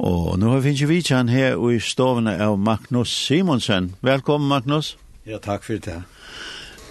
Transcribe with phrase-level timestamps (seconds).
[0.00, 3.94] Og nå har vi finnes vi han her i stovene av Magnus Simonsen.
[4.00, 4.96] Velkommen, Magnus.
[5.28, 5.98] Ja, takk for det.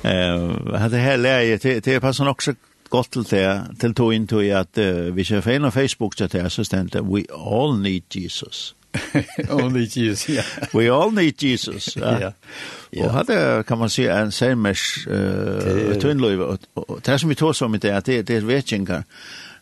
[0.05, 2.53] Uh, det her lærer jeg, det, det passer nok så
[2.89, 6.51] godt til det, til to inn til at uh, hvis feil finner Facebook til det,
[6.51, 8.75] så stender det, we all need Jesus.
[9.49, 10.43] Only Jesus, ja.
[10.77, 11.95] We all need Jesus.
[11.97, 12.31] Ja.
[12.93, 13.05] ja.
[13.05, 16.01] Og hadde, kan man si, en særmers uh, det...
[16.01, 16.45] tunnløyve.
[16.45, 19.03] Og, og, det som vi tog som i det, det, det er vetjengar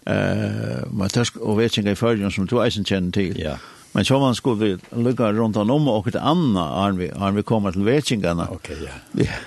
[0.07, 3.37] eh man tørsk og vetjinga i førjen som du eisen kjenner til.
[3.39, 3.57] Ja.
[3.93, 7.41] Men så man skulle vi lukka rundt om og et anna har vi, har vi
[7.41, 8.51] kommet til vetjingarna.
[8.51, 8.97] Ok, ja.
[9.25, 9.37] Ja.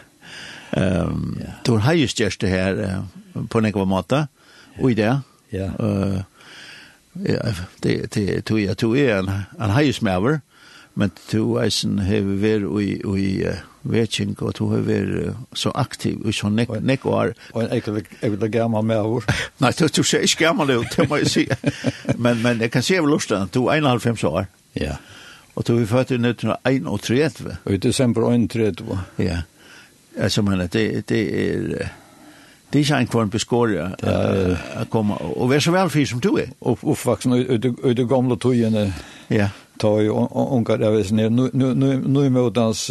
[0.73, 3.03] Ehm, du har ju her här
[3.49, 4.29] på några måte,
[4.81, 5.21] og i det.
[5.51, 5.65] Ja.
[5.65, 6.23] Eh
[7.83, 9.31] det det tror jag tror är en
[9.61, 10.41] en hajsmäver
[10.95, 16.19] men du eisen hever ver i, i uh, vetjeng, og to hever uh, så aktiv,
[16.27, 17.35] og så nek, nek var.
[17.55, 19.29] Og en ekkert ekkert gammal med over.
[19.63, 21.47] Nei, du, du ser ikke gammal ut, det må jeg si.
[22.17, 24.51] men, men jeg kan se av lusten, du er 91 år.
[24.79, 24.99] Ja.
[25.55, 27.57] Og du er født i 1931.
[27.65, 28.99] Og i desember 31.
[29.19, 29.43] Ja.
[30.17, 31.89] Altså, men det, det er...
[32.73, 33.95] Det er ikke en beskåre
[34.75, 35.15] att komma.
[35.15, 36.49] Och være så velfri som du är.
[36.61, 38.95] Oppvaksen ut i gamla togene.
[39.29, 39.49] Ja
[39.81, 42.91] ta i unga rävis ner nu nu nu nu med hans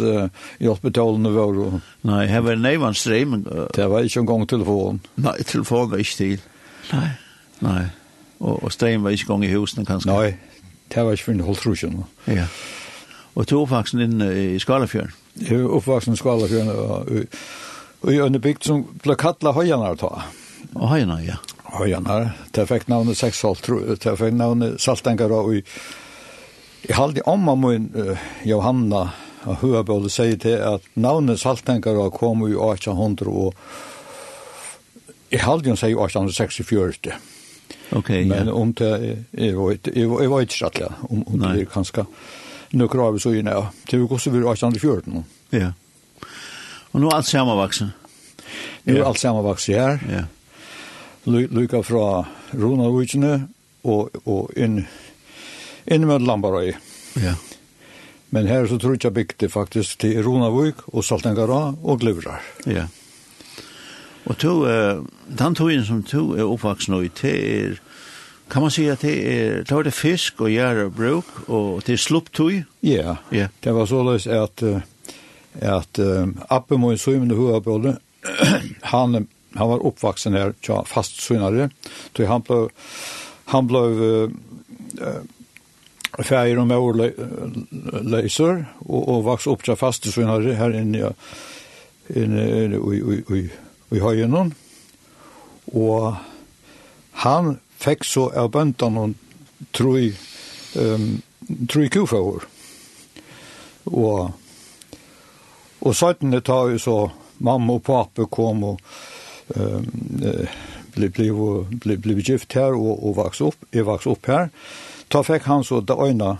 [0.58, 3.46] hjälpbetalen var Nej, här var nejvan stream.
[3.74, 5.00] Det var inte en gång telefon.
[5.14, 6.40] Nej, telefon var inte till.
[6.92, 7.10] Nej.
[7.58, 7.86] Nej.
[8.38, 10.10] Och, och stream var inte gång i husen kanske.
[10.10, 10.38] Nej,
[10.88, 12.04] det var inte för en hålltrusjon.
[12.24, 12.46] Ja.
[13.34, 15.12] Och tog uppvaksen inne i Skalafjörn.
[15.34, 16.68] Jag var uppvaksen i Skalafjörn
[18.00, 20.22] och i Önnebygd som blev kallad Høyanar ta.
[20.74, 21.36] Høyanar, ja.
[21.64, 22.30] Høyanar.
[22.50, 23.68] Det fick navnet Sexholt,
[24.02, 25.62] det fick navnet Saltengara och i
[26.88, 28.16] Jeg halde om av min uh,
[28.48, 29.10] Johanna
[29.48, 33.54] av Høabøle sier til at navnet Saltengara kom i 1800 og
[35.30, 37.12] jeg halde jo sier 1864.
[37.94, 38.24] Ok, ja.
[38.26, 38.90] Men om det,
[39.34, 42.04] jeg var ikke rett, ja, om, om det er kanskje
[42.74, 43.68] nøkker av så inne, ja.
[43.86, 45.24] Det er jo også vi 1814.
[45.54, 45.70] Ja.
[46.90, 47.92] Og nå er alt sammenvaksen?
[48.86, 50.02] Nå er alt sammenvaksen her.
[50.10, 50.24] Ja.
[51.30, 52.24] Lykke fra
[52.58, 54.82] Rona og og inn
[55.86, 56.74] inn med Lambarøy.
[57.20, 57.34] Ja.
[58.30, 62.42] Men her så tror jeg bygde faktisk til Ronavøk og Saltengara og Gløvrar.
[62.66, 62.86] Ja.
[64.30, 65.02] Og to, uh,
[65.38, 67.80] den togjen som to er oppvaksne i, det er,
[68.50, 71.82] kan man si at det er, det var det fisk og gjær og bruk, og
[71.86, 72.62] det er slupptog?
[72.86, 73.48] Ja, ja.
[73.64, 74.62] det var såleis at,
[75.58, 77.98] at uh, Appe må i søymende
[78.92, 79.26] han,
[79.56, 81.70] han var oppvaksen her, tja, fast synare,
[82.14, 82.68] så han ble,
[83.50, 85.22] han ble uh,
[86.24, 86.92] färger og mor
[88.02, 91.12] leiser, och, og vaks opp så fast så här här inne
[92.08, 93.50] inne i, i, i,
[93.88, 94.54] vi har ju någon
[95.64, 96.14] och
[97.12, 99.10] han fikk så av böntan och
[99.70, 99.98] tror
[100.76, 101.22] ehm
[101.68, 102.42] tror kufår
[103.84, 104.30] och
[105.78, 108.80] och det tar ju så mamma och pappa kom och
[109.56, 110.46] ehm
[110.94, 111.12] blev
[111.70, 114.50] blev ble gift her och och vaks upp är vaks upp här
[115.10, 116.36] Ta fikk han så det øyne,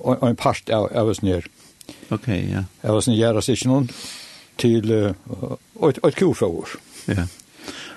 [0.00, 1.46] og en part av oss ned.
[2.10, 2.64] Ok, ja.
[2.82, 3.88] Av oss ned gjør oss ikke noen
[4.60, 5.10] til uh,
[5.88, 6.68] et et kofavur.
[7.08, 7.24] Ja.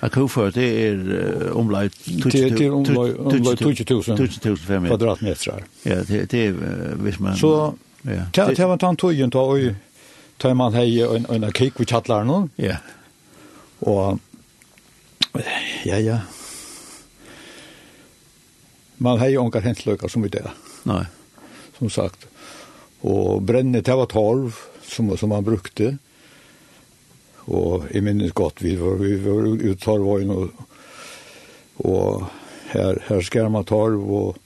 [0.02, 5.58] A kofavur, det er uh, omlai 20.000 kvadratmeter.
[5.84, 6.52] Ja, det er
[7.00, 7.36] hvis man...
[7.36, 8.24] Så, ja.
[8.34, 9.58] det var tann tøyen da, og
[10.38, 12.50] ta man hei en en kik vi kallar noen.
[12.58, 12.76] Ja.
[13.80, 14.18] Og,
[15.84, 16.18] ja, ja,
[18.96, 20.50] man har ju onka hänslökar som i det.
[20.82, 21.04] Nej.
[21.78, 22.26] Som sagt.
[23.00, 25.98] Och bränne det var torv som, som man brukte.
[27.36, 30.48] Och i minnes gott, vi var, vi var ut torvvågen och,
[31.76, 32.22] och
[32.66, 34.36] här, här skär man torv och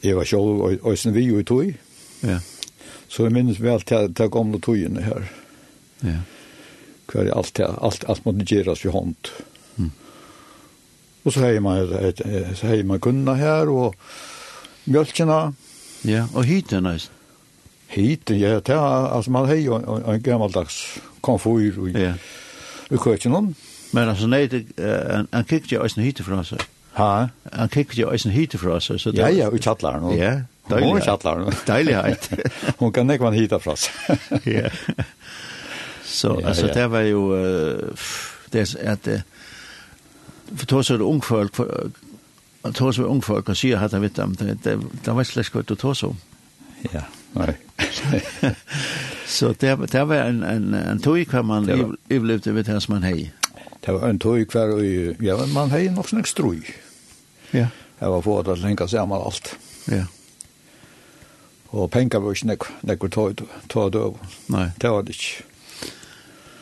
[0.00, 1.74] jag var selv og och sen vi ju i tog.
[2.20, 2.40] Ja.
[3.08, 5.32] Så jag minns väl til till gamla togene här.
[6.00, 6.18] Ja.
[7.06, 9.28] Kvar allt, alt, alt måtte gjøres i hånd.
[9.76, 9.90] Mm.
[11.24, 13.94] Og så har man, et, et, så har man kunna her, og
[14.86, 15.52] mjölkina.
[16.04, 17.10] Ja, og hyten nice.
[17.88, 22.12] Hyten, ja, det er, altså man har jo en, en gammaldags komfyr i, ja.
[22.90, 23.56] i køkkenen.
[23.92, 26.64] Men altså, nei, det, han, han kikket jo eisen hyte fra seg.
[26.98, 27.26] Ha?
[27.52, 29.00] Han kikket jo eisen hyte fra seg.
[29.00, 29.58] Så det, ja, ja, og
[30.18, 30.34] Ja,
[30.70, 30.90] deilig.
[30.90, 31.52] Hun kjattler nå.
[31.66, 32.30] Deilig heit.
[32.78, 33.92] Hun kan ikke man hyte fra seg.
[34.46, 34.68] ja.
[36.04, 36.74] Så, ja, altså, ja.
[36.74, 38.08] det var jo, uh,
[38.52, 39.33] det er at, uh,
[40.56, 41.90] för tås är ungfolk för
[42.72, 45.50] tås är ung ungfolk och säger att han vet dem det det det var slash
[45.52, 46.16] gott att tås så.
[46.92, 47.02] Ja,
[47.32, 47.56] nej.
[49.26, 51.68] Så det det var en en en tog kvar man
[52.08, 53.32] överlevde vid hans man hej.
[53.80, 54.84] Det var en tog kvar och
[55.20, 56.74] ja man hej nog snack stroj.
[57.50, 57.66] Ja.
[57.98, 59.56] Det var för att länka sig med allt.
[59.86, 60.04] Ja.
[61.74, 64.04] Og pengar var ikke nek, nek vi ta det.
[64.52, 64.68] Nei.
[64.80, 65.42] Det var det ikke.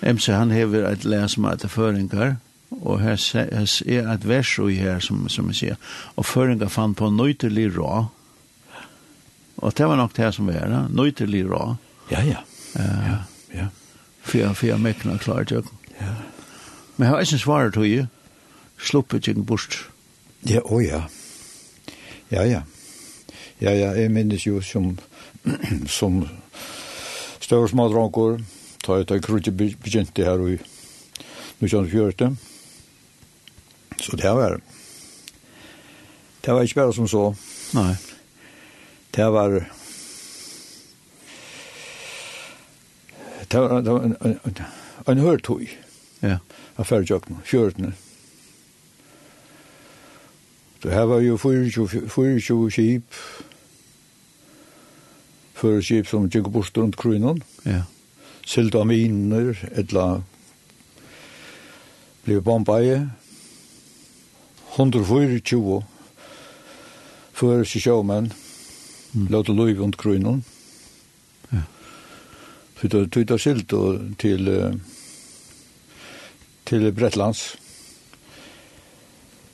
[0.03, 2.37] MC, han hever et les med etter føringar
[2.81, 5.77] og her, her er et vers og her, som, som jeg sier,
[6.17, 8.07] og føringa fann på nøytelig rå,
[9.63, 11.77] og det var nok det som var, er, nøytelig rå.
[12.11, 12.41] Ja, ja.
[12.75, 13.19] Uh, ja,
[13.55, 13.67] ja.
[14.23, 15.63] Fyra, fyra mekkene klart, jo.
[16.01, 16.15] Ja.
[16.97, 18.07] Men jeg har ikke svaret til jeg
[18.83, 19.77] sluppet ikke bort.
[20.49, 21.05] Ja, å ja.
[22.33, 22.63] Ja, ja.
[23.63, 24.97] Ja, ja, jeg minnes jo som,
[25.87, 26.25] som
[27.39, 28.41] større smadranker,
[28.83, 30.57] ta ut av krutje begynte her i
[31.63, 32.39] 1914,
[34.03, 34.61] Så det var
[36.43, 37.35] det var ikke bare som så.
[37.75, 37.95] Nei.
[39.15, 39.49] Det var
[43.53, 44.57] det var, det var en, en,
[45.07, 45.69] en hørtøy.
[46.23, 46.39] Ja.
[46.79, 47.93] Av ferdjøkken, fjørtene.
[50.83, 53.19] Så her var jo 24 skip,
[55.55, 57.43] fyrir skip som gikk bort rundt krunnen.
[57.69, 57.85] Ja.
[58.47, 60.23] Silt av miner, etla,
[62.25, 62.97] blei bomba i,
[64.77, 65.85] 124
[67.33, 68.33] för sig showman
[69.15, 69.29] mm.
[69.31, 70.45] låt det lov runt grönon.
[71.49, 71.59] Ja.
[72.81, 74.79] Så det tog det skilt och till
[76.65, 77.57] till Bretlands.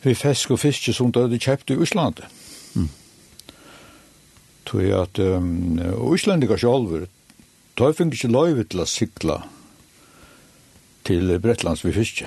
[0.02, 2.20] Vi fisk och fiske som de hade köpt i Island.
[2.76, 2.88] Mm.
[4.64, 5.80] Tog jag att um,
[6.14, 7.06] Islandiga själva
[7.74, 9.42] tar fick inte lov till att cykla
[11.02, 12.26] till Bretlands vid fiske.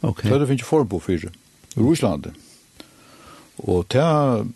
[0.00, 0.10] Okej.
[0.10, 0.30] Okay.
[0.30, 1.43] Så det finns ju förbo det.
[1.76, 2.30] Ruslandi.
[3.64, 4.52] Og til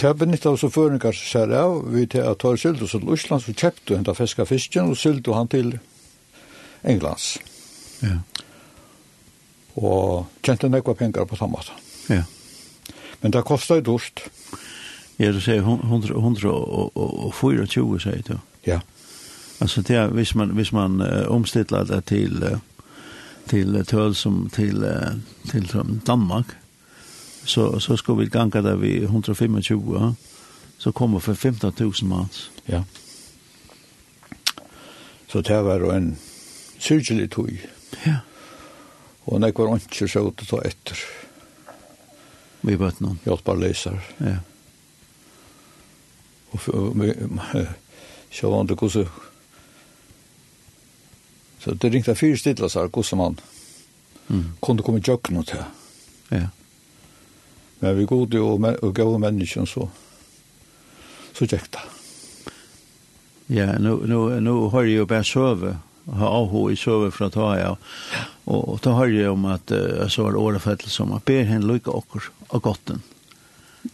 [0.00, 3.10] Det benytt av så føringar som ser av, vi til at tar sylt og til
[3.12, 5.78] Íslands, vi kjøpte henta fiska fisken og sylt han til
[6.84, 7.38] Englands.
[8.00, 8.18] Ja.
[9.76, 11.72] Og kjente nekva pengar på samme måte.
[12.08, 12.22] Ja.
[13.20, 14.20] Men det kostet jo dust.
[15.18, 18.38] Ja, du sier 124, sier du.
[18.64, 18.80] Ja.
[19.60, 22.58] Altså det er, hvis man, hvis man uh, omstiller det til uh,
[23.50, 24.84] till töl som till
[25.50, 26.46] till som Danmark
[27.44, 29.62] så så ska vi ganga där vi 125
[30.78, 31.92] så kommer för 15 000.
[32.64, 32.84] Ja.
[35.28, 36.16] Så det var en
[36.78, 37.66] syrgelig tog.
[38.04, 38.16] Ja.
[39.24, 41.02] Og nek var ikke så ut å ta etter.
[42.64, 43.20] Vi bøtt noen.
[43.26, 44.00] Hjalp bare leser.
[44.18, 44.38] Ja.
[46.50, 47.12] Og vi,
[48.32, 49.29] så var det hvordan
[51.60, 53.36] Så det ringte fyra stidlasar, gosse man.
[54.28, 54.44] Mm.
[54.60, 55.64] Kunde komme jøkken og til.
[56.30, 56.46] Ja.
[57.80, 59.88] Men vi gode og, og gode menneskene så,
[61.34, 61.84] så gikk det.
[63.50, 65.76] Ja, nu, nu, nu har jeg jo bare søve,
[66.06, 67.72] har avhå i søve fra ta ja.
[68.46, 71.66] Og, og da har jeg om at uh, så var årefettel som at ber henne
[71.66, 73.02] lykke okker av gotten.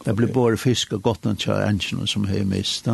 [0.03, 2.87] Det blir både fisk av gotten til engene som har mist.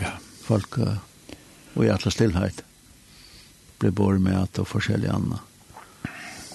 [0.00, 0.16] Ja.
[0.46, 2.64] Folk og i alle stillhet
[3.80, 5.38] ble bor med att och var andra.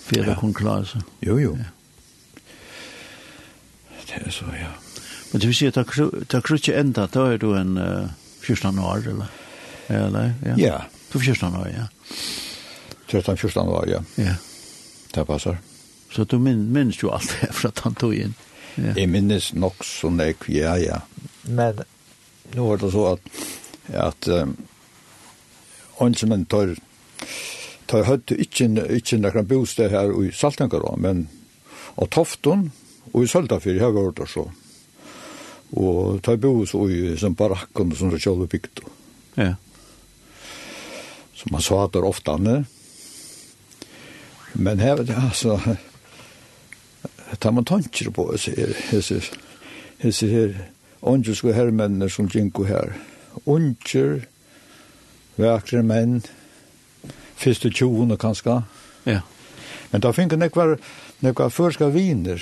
[0.06, 0.36] För For ja.
[0.40, 1.02] kunne klare.
[1.20, 1.58] Jo, jo.
[1.58, 1.66] Ja.
[4.08, 4.70] Det er så, ja.
[5.32, 5.88] Men det vill säga, at
[6.30, 8.10] det er ikke enda, då er du en uh,
[8.42, 9.26] 14 år, eller?
[9.88, 10.56] Eller, ja.
[10.58, 10.82] Ja.
[11.12, 11.88] Du er 14 år, ja.
[13.10, 14.04] 13-14 år, ja.
[14.16, 14.36] Ja.
[15.16, 15.58] Det passer.
[16.12, 18.36] Så du min, minns jo alt det fra at han tog inn.
[18.76, 18.94] Ja.
[18.96, 21.02] Jeg minnes nok så nek, ja, ja.
[21.48, 21.82] Men
[22.54, 23.30] nå var det så at,
[23.94, 24.58] at um,
[26.04, 26.76] Onsen tar
[27.88, 31.28] ta høyt ikke, ikke nokon bosted her i Saltangarå, men
[31.96, 32.70] og Tofton
[33.14, 34.46] og i Søltafjord her var det så.
[35.76, 38.84] Og tar bo og i som barakken som så kjølve bygd.
[39.40, 39.56] Ja.
[41.36, 42.66] Så man sa der ofte anne.
[44.54, 45.60] Men her, altså,
[47.40, 49.20] tar man tanker på, hese,
[50.00, 50.56] hese her,
[51.04, 52.96] ångelske herrmennene som ginko her.
[53.46, 54.24] Onger,
[55.36, 56.22] vekre menn,
[57.46, 58.62] første 20 kanskje.
[59.06, 59.22] Ja.
[59.92, 60.78] Men da finner jeg nekvar,
[61.22, 62.42] nekvar førska viner.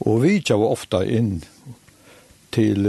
[0.00, 1.42] Og vi tja ofta inn
[2.54, 2.86] til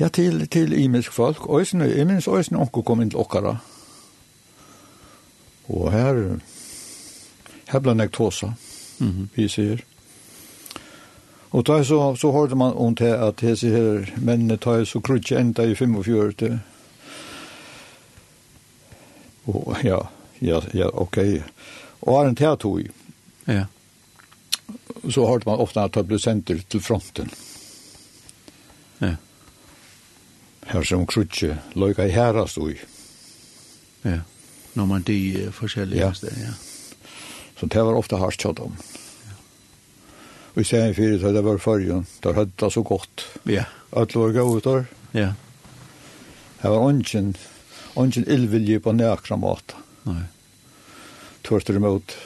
[0.00, 1.46] ja, til, til imisk folk.
[1.50, 3.56] Øysen, imens øysene onko kom inn til okkara.
[5.68, 6.38] Og her
[7.72, 8.52] her ble nek tåsa,
[8.98, 9.26] mm -hmm.
[9.34, 9.84] vi sier.
[11.50, 15.38] Og da så, så hørte man om til at hese her mennene tar så krutje
[15.38, 16.60] enda i 45
[19.46, 19.98] Og ja,
[20.40, 21.18] ja, ja, ok.
[22.00, 22.88] Og har en teatoi.
[23.44, 23.66] Ja.
[25.10, 27.30] Så hørte man ofte at det ble sendt til fronten.
[29.00, 29.16] Ja.
[30.70, 32.80] Her som krutje løyga i herra stod.
[34.04, 34.20] Ja.
[34.74, 36.12] Når man de forskjellige ja.
[36.12, 36.54] steder, ja.
[37.60, 38.74] Så det var ofte hardt kjøtt om.
[39.28, 39.36] Ja.
[40.54, 43.28] Og i stedet da det var førjen, der hødda så godt.
[43.46, 43.68] Ja.
[43.92, 44.88] Alle var gau der.
[45.12, 45.32] Ja.
[46.62, 47.36] Det var ånden
[47.96, 49.78] ingen illvilje på nekra måte.
[50.08, 50.24] Nei.
[51.46, 52.16] Tørster imot.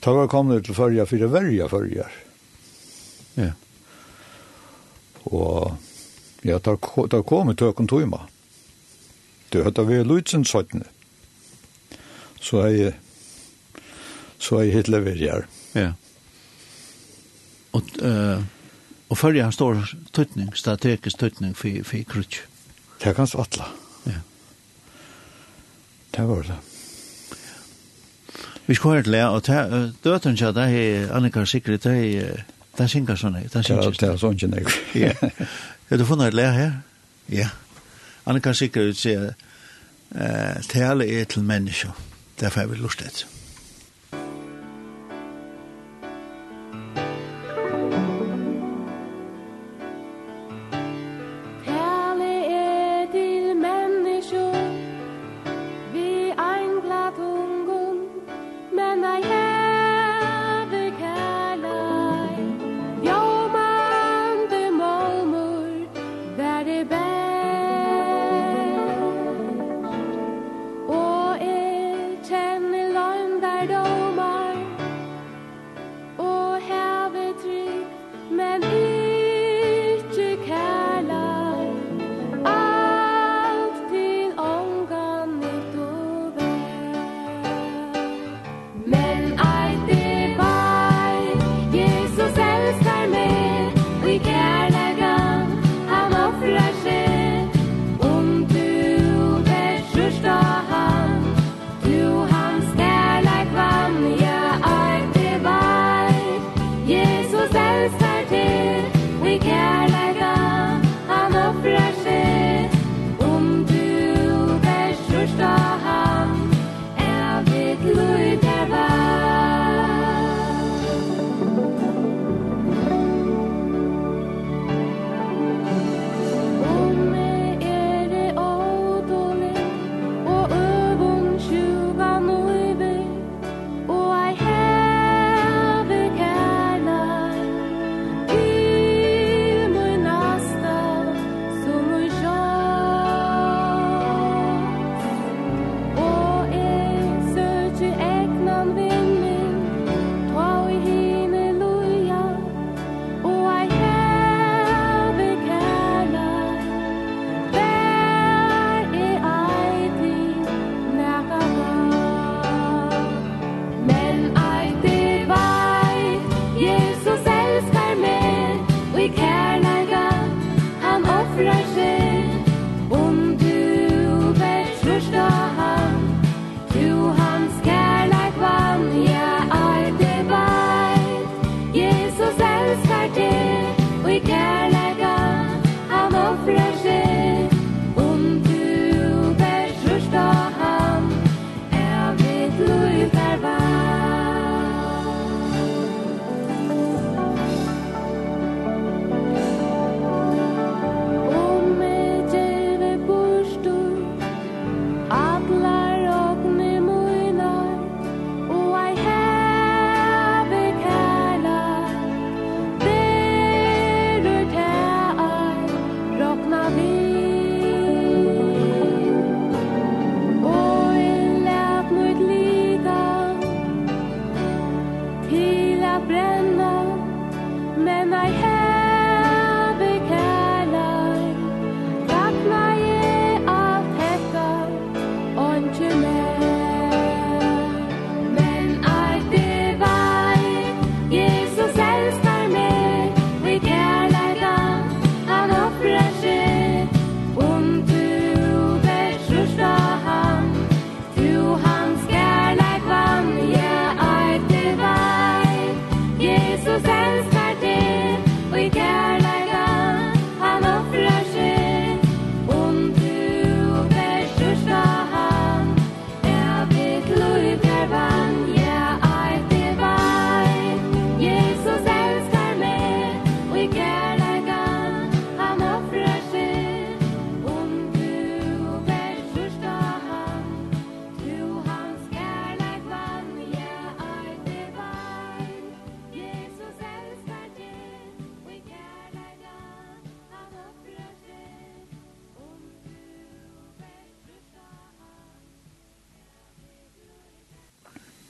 [0.00, 2.18] Ta var kommet til førja for å verja førjar.
[3.36, 3.52] Ja.
[5.26, 5.76] Og
[6.46, 8.24] ja, ta, ta kom i tøkken tøyma.
[9.50, 10.86] Det høyta vi lutsen søttene.
[12.40, 12.94] Så jeg
[14.38, 15.46] så jeg hitler verjar.
[15.74, 15.92] Ja.
[17.76, 18.42] Og, uh,
[19.08, 19.80] og førja står
[20.16, 22.44] tøytning, strategisk tøytning for, for krutsk.
[23.00, 23.68] Det er ganske atla.
[24.06, 24.20] Ja.
[26.16, 26.56] Det var det.
[28.66, 32.44] Vi skulle høre til det, og døteren kjøy, det er Annika Sikri, det er
[32.78, 33.94] Den synger sånn, den synger sånn.
[34.00, 34.74] Det er sånn ikke,
[35.06, 35.12] Ja.
[35.88, 36.74] Har du funnet et lær her?
[37.32, 37.46] Ja.
[38.26, 39.32] Annika Sikri sier,
[40.68, 41.96] tale er til mennesker,
[42.40, 43.06] derfor har vi lustet.
[43.06, 43.35] etter.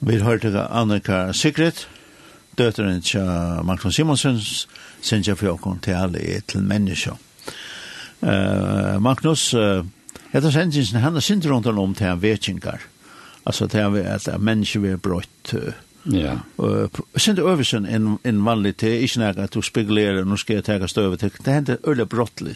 [0.07, 1.83] Vi har hørt Annika Sigrid,
[2.55, 3.25] døteren til
[3.63, 4.37] Magnus Simonsen,
[5.01, 7.17] synes jeg for åkken til alle er til mennesker.
[8.21, 9.83] Uh, Magnus, uh,
[10.31, 12.87] etter sendingen, han har sint rundt om til han vetjengar.
[13.45, 15.53] Altså til han vet at mennesker vil brått.
[16.07, 16.37] Ja.
[16.57, 16.87] Uh,
[17.17, 20.87] sint øvelsen en, en vanlig til, ikke nærk at du spekulerer, nå skal jeg ta
[20.87, 21.35] støve til.
[21.35, 22.55] Det hender øyelig brottlig.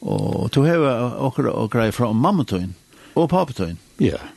[0.00, 2.76] Og du har hever okra okra fra mammatøyen
[3.16, 3.78] og papatøyen.
[4.00, 4.06] Ja.
[4.06, 4.35] Yeah.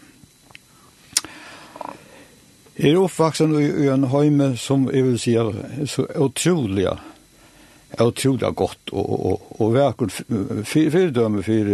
[2.80, 5.50] Jeg er oppvaksen i, i en heime som jeg vil si er
[5.92, 6.86] så utrolig,
[8.00, 10.14] utrolig godt og, og, og og vekkert
[10.64, 11.72] fyrdømme for,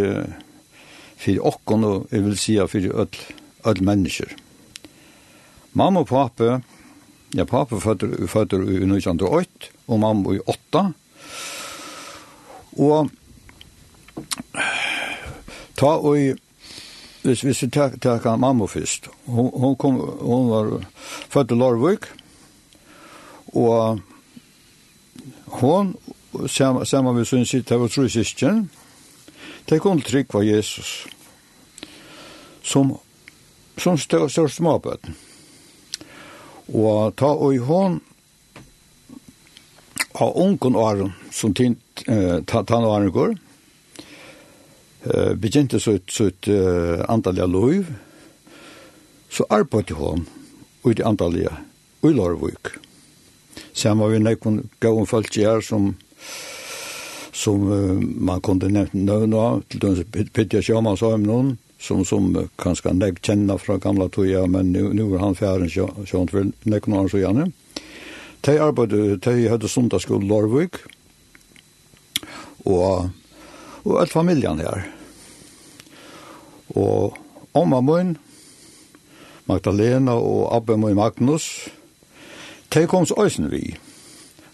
[1.22, 3.28] for okken og jeg vil si for alle,
[3.70, 4.34] alle mennesker.
[5.78, 6.58] Mamma og pappa,
[7.38, 10.86] ja pappa fødder, fødder i 1908 og mamma i 8.
[12.82, 13.14] Og
[15.78, 16.34] ta og i
[17.26, 20.68] Hvis, hvis vi tar, tar mamma først, hun, hun, kom, hun var
[21.30, 22.06] født i Lorvøk,
[23.48, 24.00] og
[25.46, 25.96] hun,
[26.48, 28.70] sammen, sammen med sin sitt, det var tro syskjen,
[29.70, 31.08] det kom til trygg var Jesus,
[32.62, 32.94] som,
[33.78, 35.18] som stør, stør småbøten.
[36.78, 37.98] Og ta og hun,
[40.14, 43.36] av ungen åren, som tint eh, ta åren går,
[45.06, 47.86] eh begynte så ut så sitt uh, antal av lov,
[49.30, 50.26] så arbeidde hun
[50.84, 51.58] ut i antalliga
[52.02, 52.74] i Lorvik.
[53.74, 55.96] Sen var vi nekon gavun folk her som
[57.34, 62.48] som uh, man kunde nevna til døgns Pitja Sjöman sa om noen som, som uh,
[62.58, 67.12] kanskje nek kjenner fra gamla toja, men nu er han fjæren sjånt for nekon år
[67.12, 67.52] så gjerne.
[68.46, 70.78] De arbeidde, de hadde sundagsskole Lorvik,
[72.66, 73.10] og,
[73.84, 74.95] og alt familjen her.
[76.76, 77.18] Og
[77.56, 78.18] omma mun,
[79.46, 81.70] Magdalena og Abbe mun Magnus,
[82.74, 83.78] de kom så øysen vi.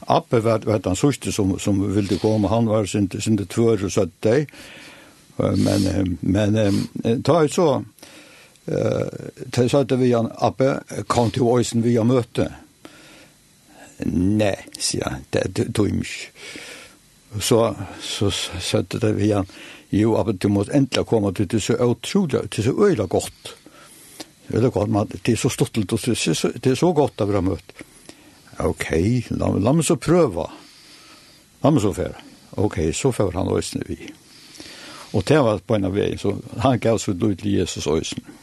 [0.07, 3.91] Abbe var, var den sørste som, som ville komme, han var sinde, sinde tvør og
[3.91, 4.49] søtt deg.
[5.37, 6.57] Men, men
[7.25, 7.67] ta ut så,
[9.55, 12.49] de søtte vi han, Abbe, kom til øysen vi har møte.
[14.11, 16.09] Nei, sier han, det er dumt.
[17.39, 17.61] Så,
[18.01, 18.29] så
[18.59, 19.49] søtte vi han,
[19.91, 23.55] Jo, at du måtte endelig komme til det så utrolig, til så øyla godt.
[24.47, 27.33] Det er godt, men det er så stortelt, og det er så godt at vi
[27.33, 27.73] har møtt.
[28.59, 28.89] Ok,
[29.29, 30.47] la, la meg så prøve.
[31.63, 32.19] La meg så fære.
[32.59, 33.97] Ok, så fære han øyne vi.
[35.13, 38.37] Og det var på en av veien, så han gav så lyd til Jesus øyne.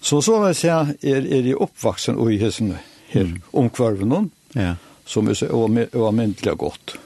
[0.00, 2.74] Så så vil jeg si, er, er jeg oppvaksen og i hessen
[3.08, 3.38] her, mm.
[3.52, 4.74] omkvarven noen, ja.
[5.06, 6.98] som er så uavmyndelig godt.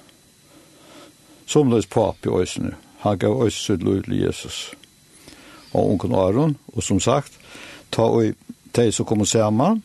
[1.49, 2.77] Som løs papi øysene.
[3.01, 4.75] Han gav øyse til Jesus.
[5.73, 7.33] Og onken Aron, og som sagt,
[7.91, 8.35] ta og
[8.77, 9.83] de som kommer sammen,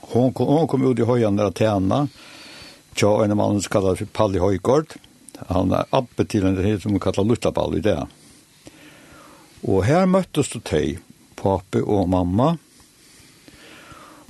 [0.00, 2.06] hon kom, hon kom ut i høyan der tjena,
[2.94, 4.96] tja en mann som kallar for Palli Høygård,
[5.48, 7.98] han er appe til en del som kallar i det.
[9.64, 11.00] Og her møttes du teg,
[11.36, 12.54] papi og mamma,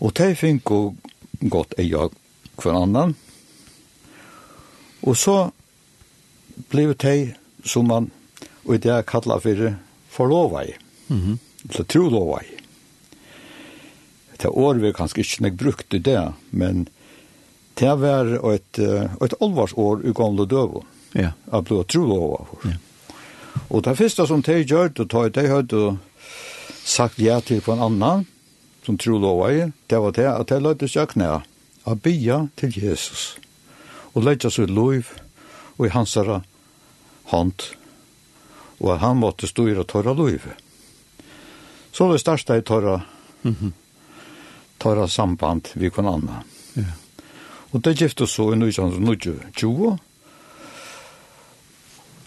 [0.00, 0.94] og teg fink og
[1.40, 2.09] godt eia
[2.57, 3.14] hver annan,
[5.04, 5.50] og så
[6.70, 8.10] blev de som man
[8.64, 9.74] og i det kallar for
[10.08, 10.74] forlovet.
[11.08, 11.38] Mm -hmm.
[11.70, 12.46] Så trolovet.
[14.36, 16.88] Det år vi kanskje ikke nek brukt i det, men
[17.74, 18.78] det var et,
[19.22, 20.82] et alvarsår i gamle døve.
[21.14, 21.30] Ja.
[21.52, 22.68] Jeg ble trolovet for.
[22.68, 22.76] Ja.
[23.70, 25.98] Og det første som de gjør, det tar de høyde
[26.84, 28.26] sagt ja til på en annan,
[28.84, 29.72] som tro lova i.
[29.90, 31.40] det var det at de løyde seg knæ,
[31.86, 33.38] av bia til Jesus.
[34.14, 35.04] Og løyde seg lov,
[35.76, 36.14] og i hans
[37.30, 37.62] hånd,
[38.80, 40.54] og at han måtte styra tørre løyve.
[41.94, 43.02] Så det største er tørre,
[43.42, 43.72] mm -hmm.
[44.78, 46.42] torra samband vi kon anna.
[46.74, 46.82] Ja.
[47.70, 49.98] Og det gifte så i 1920,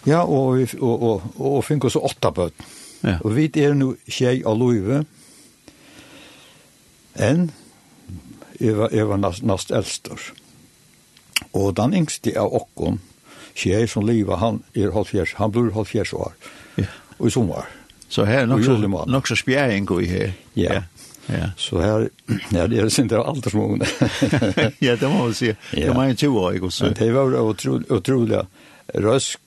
[0.06, 2.54] Ja, og, vi, og, og, og, og fikk oss åtta bøtt.
[3.02, 3.18] Ja.
[3.24, 5.04] Og vi er nå tjei av løyve,
[7.14, 7.50] enn
[8.58, 10.20] jeg var, jeg var nast, nast eldstor.
[11.52, 12.98] Og den yngste av okken,
[13.58, 16.34] Kjei som liva, han er halvfjers, han blir halvfjers år.
[16.78, 16.86] Ja.
[17.18, 17.66] Og i sommer.
[18.08, 18.76] Så her er nok så,
[19.10, 20.30] nok så spjæring går i her.
[20.56, 20.74] Ja.
[20.78, 20.82] ja.
[21.28, 21.50] Ja.
[21.56, 22.08] Så her,
[22.56, 23.78] ja, det er sin inte alltid små.
[24.80, 25.54] ja, det må man se.
[25.72, 25.86] Ja.
[25.86, 28.46] Det var ju två år igår Men Det var utrolig otroliga
[28.94, 29.40] rösk.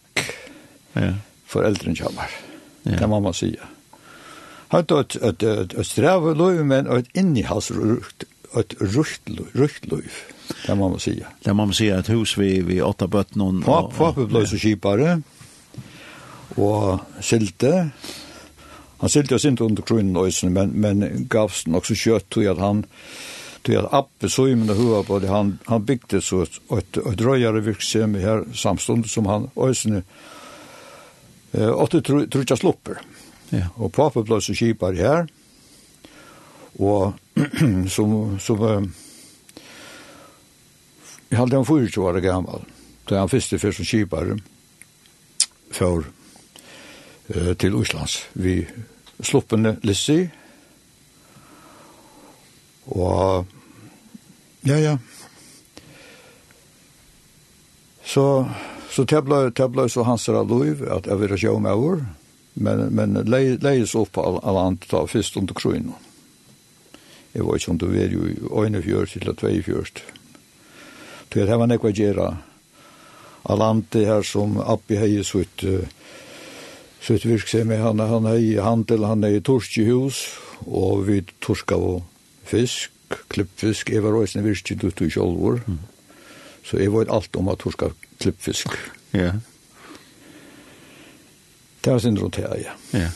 [0.93, 1.13] Ja.
[1.45, 2.29] För äldre jammar.
[2.83, 2.91] Ja.
[2.99, 3.51] Det må man si.
[3.51, 4.77] se.
[4.77, 6.21] et, et, et, et ett sträv
[6.65, 8.23] men et innihalsrukt,
[8.55, 10.11] et rukt rukt liv.
[10.67, 11.27] Det må man säga.
[11.43, 13.61] Det må man säga ett hus vi vi åtta bötnon.
[13.61, 15.21] Pop pop blev så skipare.
[16.55, 17.89] Och sylte.
[18.97, 22.53] Han sylte oss inte under kronen och men men gavs nog så kött tror jag
[22.53, 22.85] att han
[23.61, 27.17] till att appe så i mina huvud på det han han byggde så ett ett,
[27.17, 30.03] dröjare virksam här samstund som han ösne
[31.51, 32.97] eh åt tror jag slopper.
[33.49, 33.65] Ja.
[33.75, 35.27] Och pappa blev så skipare här.
[36.77, 37.13] Och
[37.89, 38.57] som som
[41.31, 42.65] Jeg hadde han 24 år gammal.
[43.09, 44.37] da han første fyrst som kipare
[45.71, 46.05] for
[47.35, 48.21] uh, til Oslands.
[48.33, 48.65] Vi
[49.23, 50.29] sluppende Lissi
[52.85, 53.45] og
[54.67, 54.97] ja, ja.
[58.03, 58.45] Så
[58.91, 62.05] så tabla tabla så hans er lov at jeg vil sjå med över
[62.53, 63.13] men men
[63.61, 65.93] lejes upp på andre ta först under krön.
[67.33, 68.35] Jeg var ikke ju inte väl ju
[68.81, 70.20] 41 till 42
[71.31, 72.29] Til det var nekva gjerra
[73.41, 75.65] av landet her som Abbi hei sutt
[77.01, 80.25] sutt virksemi, han, han hei handel, han hei torsk hus,
[80.67, 82.03] og vi torska av
[82.45, 82.91] fisk,
[83.33, 85.79] klippfisk, jeg var røysene virksig dutt i kjolvor, mm.
[86.67, 87.89] så jeg var alt om at torska
[88.21, 88.77] klippfisk.
[89.17, 89.33] Ja.
[91.81, 92.77] Det var sin rotea, her, ja.
[92.99, 93.09] Ja.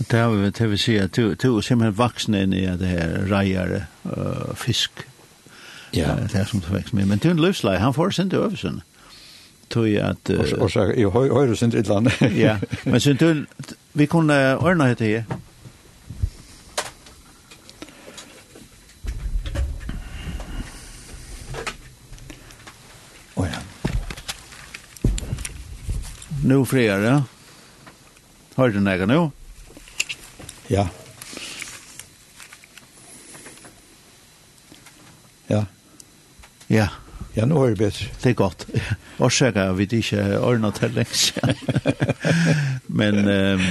[0.00, 2.88] Det har vi, det vil si at du, du er simpelthen vaksen inn i det
[2.88, 3.74] her reier
[4.08, 5.04] uh, fisk,
[5.94, 6.14] Ja.
[6.14, 7.06] Det er som det vekst med.
[7.06, 8.82] Men til en løslei, han får sin til øvelsen.
[9.70, 10.30] Tøy at...
[10.30, 12.10] Og så, jeg høyre sin til land.
[12.34, 13.46] Ja, men sin til,
[13.94, 15.22] vi kunne ordne hette her.
[23.36, 23.60] Åja.
[26.44, 27.24] Nu friare.
[28.56, 29.20] Hører du nægge nu?
[30.70, 30.78] Ja.
[30.78, 30.88] Ja.
[36.70, 36.88] Ja.
[37.36, 38.08] Ja, nå er det bedre.
[38.22, 38.66] Det er godt.
[39.20, 41.38] Årsaker er vi ikke ordnet til lengst.
[42.88, 43.62] Men um,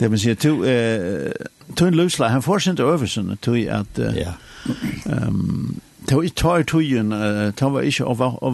[0.00, 1.30] det vil si, to, uh,
[1.76, 3.98] to en løsla, han får sin til øvelsen, to at...
[3.98, 4.34] Uh, ja.
[5.06, 7.10] um, Det var ikke tar tøyen,
[7.54, 8.04] det var ikke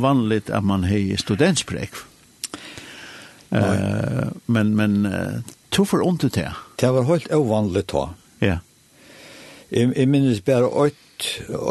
[0.03, 1.91] vanligt at man har studentsprek.
[3.51, 6.51] Uh, men men uh, to for ondt til det.
[6.81, 8.05] Det var helt ovanligt da.
[8.41, 8.59] Ja.
[9.73, 11.08] Jeg, jeg minnes bare åtte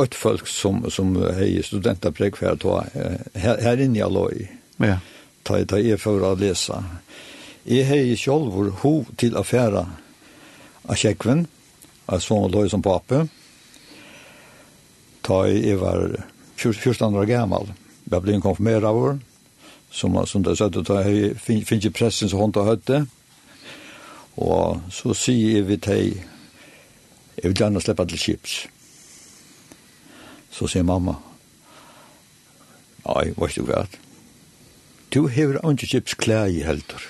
[0.04, 2.86] ett folk som som är studentapräg för att ta
[3.34, 4.48] här, här inne i Alloy.
[4.78, 5.00] Ja.
[5.44, 6.84] Ta ta er för att läsa.
[7.64, 9.92] Jag har själv ho hov till affära
[10.82, 11.48] av checkven.
[12.06, 13.28] Av såg då som pappa.
[15.22, 16.24] Ta jag var
[16.56, 17.74] 14 år gammal.
[18.04, 19.20] Jag blev konfirmerad av år.
[19.92, 21.04] Som, som det sa ta ta
[21.40, 23.06] finns inte pressen så hon tar hötte.
[24.36, 26.22] Och så säger vi till
[27.44, 28.68] jag vill gärna släppa till chips.
[30.58, 31.14] Så sier mamma,
[33.06, 33.84] nei, vet du hva?
[35.14, 37.04] Du hever ikke kjips klær i helter.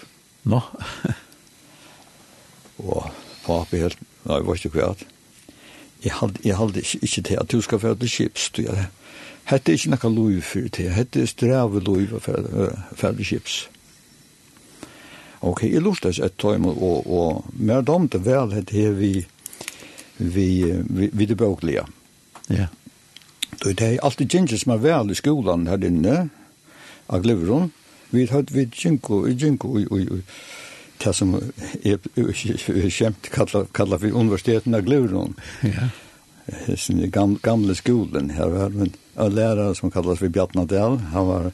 [0.43, 0.60] Nå?
[0.60, 1.13] No.
[2.91, 3.07] og
[3.45, 4.89] papi helt, nei, vet du hva?
[6.03, 8.83] Jeg halde, jeg halde ikke, ikke til at du skal fære til kjips, du gjør.
[9.47, 12.51] Hette er ikke noe lov for det, hette er strave lov for
[12.99, 13.55] fære til kjips.
[15.47, 19.13] Ok, jeg lurte et tøym, og, og mer damte vel hette er vi,
[20.17, 20.49] vi,
[20.83, 21.88] vi, vi det bøklige.
[22.49, 22.67] Ja.
[22.67, 22.75] Yeah.
[23.49, 26.29] Då det är alltid gingis som är väl i skolan här inne.
[27.07, 27.69] av lever
[28.10, 30.21] Vi har hatt vid ginko, i ginko, i, i, i.
[30.97, 31.33] Det som
[31.86, 33.29] är kämt
[33.71, 35.33] kallar för universiteten av Glurun.
[35.62, 35.89] Ja.
[36.88, 40.65] Den gamla skolan här var en lärare som kallas för Bjartna
[41.12, 41.51] Han var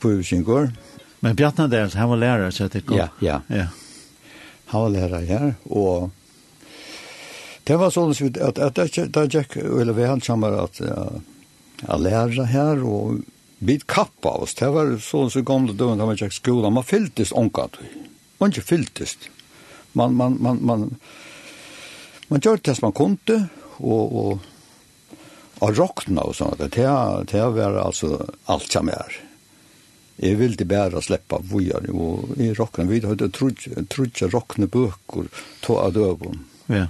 [0.00, 0.72] kvivkinkor.
[1.20, 2.98] Men Bjartna Dahl, han var lärare så att det går.
[2.98, 3.40] Ja, ja.
[3.46, 3.66] ja.
[4.66, 6.10] Han var lärare här och
[7.64, 10.80] Det var sånn at det det gikk, eller vi han kommer at
[11.82, 13.24] å lære her, og
[13.64, 14.54] vi kappa oss.
[14.58, 17.78] Det var sånn som gamle døgn, da man gikk skolan, man fylltes omgatt.
[18.40, 19.16] Man ikke fylltes.
[19.94, 20.88] Man, man, man, man,
[22.28, 23.38] man gjør det som man kunde
[23.78, 24.48] og, og,
[25.62, 26.60] og råkna og sånt.
[26.60, 26.86] Det,
[27.30, 28.18] det var altså
[28.50, 29.20] alt som er.
[30.22, 35.26] Jeg ville bare slippe vujer, og i råkna, vi hadde trutja rockna bøker,
[35.64, 36.44] to av døven.
[36.70, 36.86] Ja.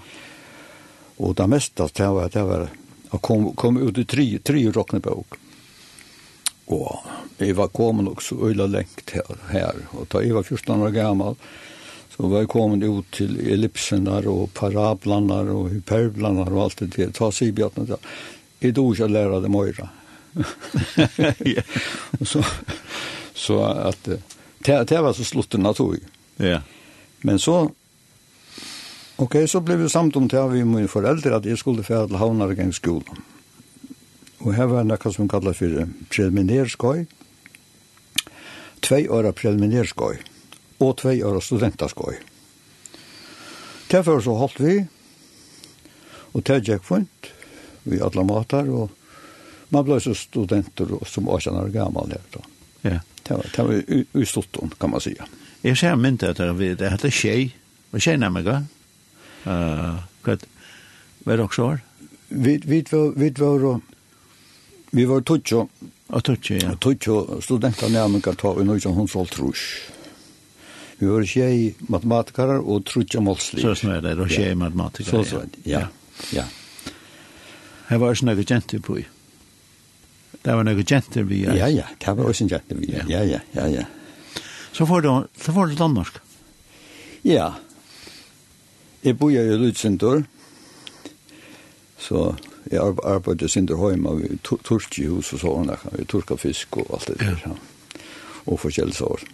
[1.16, 2.83] Og det meste, det var, det var, det var
[3.14, 5.38] og kom, kom ut i tre, tre rocknebok.
[6.74, 7.04] Og
[7.38, 9.84] jeg var kommet også øyla lengt her, her.
[9.94, 11.36] Og da jeg var 14 år gammel,
[12.14, 17.12] så var jeg kommet ut til ellipsener og parablander og hyperblander og alt det der.
[17.14, 18.00] Ta Sibjørn og da.
[18.62, 19.88] Jeg dog ikke lære det møyre.
[22.32, 22.42] så,
[23.34, 23.58] så
[23.90, 25.98] at det, det var så slutten av tog.
[26.42, 26.62] Ja.
[27.22, 27.68] Men så
[29.24, 32.18] Ok, så ble vi samt om til vi mine foreldre at jeg skulle fære til
[32.20, 33.22] Havnaregang skolen.
[34.44, 37.06] Og her var noe som kallet for preliminærskøy,
[38.84, 40.18] tvei av preliminærskøy
[40.84, 42.18] og tvei av studentaskøy.
[43.94, 44.76] Derfor så holdt vi,
[46.34, 47.32] og det gikk fint,
[47.88, 48.68] vi alle måter.
[48.68, 48.90] og
[49.70, 52.12] man ble så studenter og, som 18 år gammel.
[52.12, 52.44] her da.
[52.82, 53.00] Ja.
[53.24, 55.16] Det var, det var i, i kan man si.
[55.62, 57.54] Jeg ser mynt etter at det er tjej,
[57.92, 58.66] og tjej nærmere,
[59.44, 60.36] Hva
[61.24, 61.82] var det også var?
[62.28, 62.56] Vi
[62.90, 63.80] var, vi var,
[64.90, 65.68] vi var tutsjo.
[66.08, 66.74] Og tutsjo, ja.
[66.80, 69.64] Tutsjo studenter nærmengar ta i nøysen hans alt trus.
[70.98, 73.64] Vi var tjej matematikere og trutja målslig.
[73.64, 75.10] Så som er det, og tjej matematiker.
[75.10, 75.86] Så så, ja.
[76.32, 76.44] ja.
[77.88, 79.04] Her var også noen jenter på i.
[80.44, 81.42] Det var noen jenter vi.
[81.48, 82.92] Ja, ja, det var også en jenter vi.
[82.92, 83.84] Ja, ja, ja, ja.
[84.74, 86.20] Så får du, så får du Danmark.
[87.24, 87.54] Ja,
[89.04, 90.22] Jeg bor i Lutsentor,
[91.98, 92.34] så
[92.70, 97.42] jeg arbeider sinter hjemme i turskihus og sånn, vi turka fisk og alt det der,
[97.44, 97.52] ja.
[98.46, 99.26] og forskjellige sår.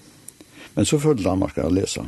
[0.75, 2.03] Men så følte Danmark å lese.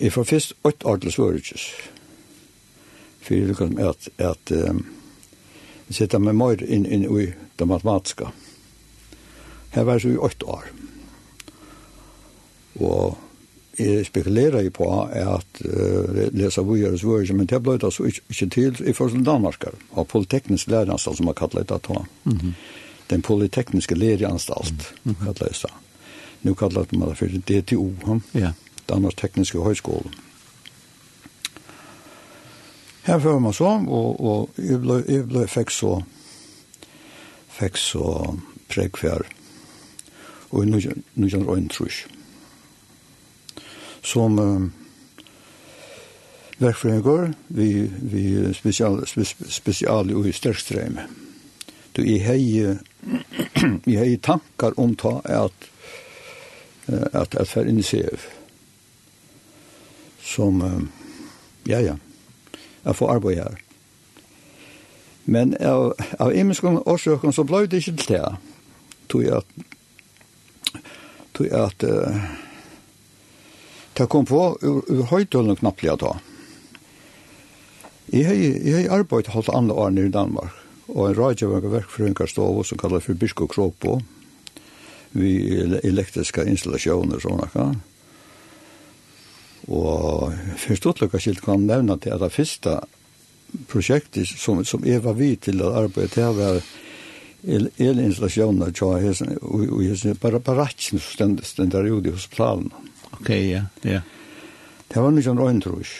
[0.00, 1.70] Jeg får først åtte år til Svørkjøs,
[3.20, 4.84] for jeg lukker med at, at um,
[5.86, 8.34] jeg sitter med meg inn, inn i det matematiske.
[9.76, 10.70] Her var jeg så i åtte år.
[12.80, 13.29] Og
[13.80, 18.20] jeg spekulerer på at uh, lese vujer og svører, men det ble det altså ikke,
[18.28, 22.02] ikke til i forhold til Danmark, og politeknisk læreanstalt som man kallet det da.
[22.24, 22.52] Mm -hmm.
[23.10, 25.24] Den politekniske læreanstalt, mm -hmm.
[25.24, 25.74] kallet det da.
[26.42, 27.92] Nu kallet man det for DTO,
[28.34, 28.52] ja.
[28.88, 30.10] Danmarks Tekniske Høgskole.
[33.02, 36.02] Her fører man så, og, og jeg, ble, jeg ble, fikk så
[37.48, 38.36] fikk så
[38.68, 39.26] prekvær
[40.50, 42.06] og i 1901 trus.
[42.10, 42.19] Mm
[44.02, 44.68] som um,
[46.60, 51.00] verkfrøyngur vi, vi spesial, spe, special og i størkstrøym.
[51.96, 52.42] Du, jeg hei,
[53.86, 55.70] jeg hei tankar om ta at
[56.90, 58.24] at at fer inn sev
[60.24, 60.62] som
[61.68, 61.96] ja ja
[62.84, 63.58] jeg får arbeid her
[65.24, 68.22] men av av imenskom årsøkene så blei det ikke til det
[69.08, 69.48] tog jeg at
[71.34, 72.49] tog jeg at uh,
[74.00, 76.14] Det kom på ur, ur høytølen knapplig da.
[78.08, 78.24] Jeg
[78.72, 80.54] har arbeidet holdt andre årene i Danmark,
[80.88, 83.98] og en rådgjøring av verkføringsstov som kallet for Bisko Kropo,
[85.12, 85.34] vi
[85.84, 87.50] elektriske installasjoner og sånne.
[87.52, 87.68] Ja.
[89.68, 90.32] Og
[90.64, 92.78] først utløkka skilt kan nevna til at det første
[93.68, 96.62] prosjektet som, som jeg var vid til å arbeide til var
[97.44, 102.72] elinstallasjoner og hesen, og hesen, bare barakken som stendte der ute hos planen.
[103.18, 104.00] Ok, ja, ja.
[104.90, 105.90] Det var nysgjøn røyne trus.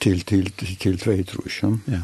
[0.00, 1.74] Til, til, til, til tvei trus, ja.
[1.90, 2.00] Ja.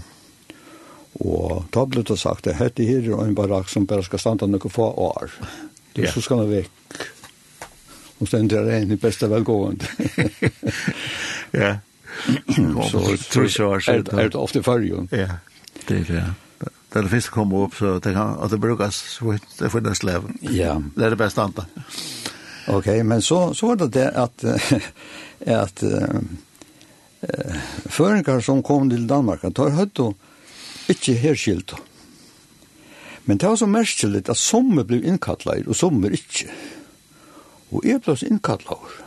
[1.25, 4.49] Og da ble det sagt, det hette her er en barak som bare skal standa
[4.51, 5.33] noen få år.
[5.97, 6.97] Det er så skal han vekk.
[8.21, 9.89] Og så ender det en i beste velgående.
[11.63, 11.77] ja.
[12.91, 15.09] Så, tror jeg så er det ofte fargen.
[15.13, 15.41] Ja,
[15.89, 16.31] det er det, ja
[16.97, 20.39] da det finnes kom opp, så det kan, at det brukes, så det finnes leven.
[20.41, 20.79] Ja.
[20.97, 21.67] Det er det beste annet.
[22.73, 24.45] Ok, men så, så var det det at,
[25.65, 26.21] at uh,
[27.93, 30.17] føringer som kom til Danmark, tar høyt og
[30.91, 31.77] ikke herskilt.
[33.27, 36.49] Men det var så merkelig at sommer ble innkattlet, og sommer ikke.
[37.75, 39.06] Og jeg ble innkattet over.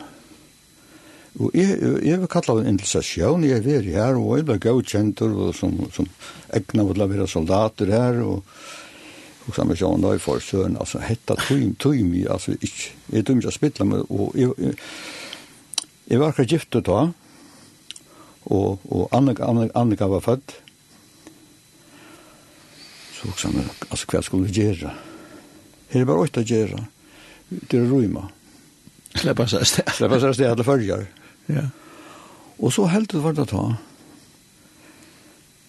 [1.40, 5.56] Og jeg, jeg vil kalla det intercession, jeg er her, og jeg ble godkjentur, og
[5.56, 6.08] som, som
[6.52, 8.44] egna vil være soldater her, og
[9.50, 13.54] og samme sjån da i forsøren, altså hetta tøym, tøym, altså ikke, jeg tøym ikke
[13.56, 14.76] spittla, men og jeg, jeg,
[16.12, 17.08] jeg var akkur giftet da,
[18.46, 20.56] og, og Annika, Annika, Annika var født,
[23.18, 24.94] så og samme, altså hva skulle vi gjøre?
[25.90, 26.84] Her er bare åtta gjøre,
[27.50, 28.28] det er røyma.
[29.18, 29.90] Sleppa seg sted.
[29.98, 31.08] Sleppa seg sted, alle følger.
[31.50, 31.68] Ja.
[32.60, 33.64] Og så helt det var det ta.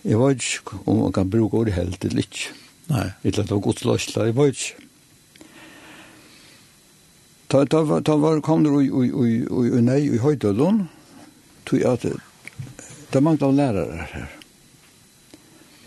[0.04, 2.54] Jeg vet ikke om man kan bruke ordet helt eller ikke.
[2.90, 3.10] Nei.
[3.22, 4.86] Et eller annet av Guds løsla, jeg vet ikke.
[7.50, 10.84] Ta, ta, ta var, kom det i nei i Høydølund,
[11.66, 12.04] tog at
[13.10, 14.36] det manglet lærere her.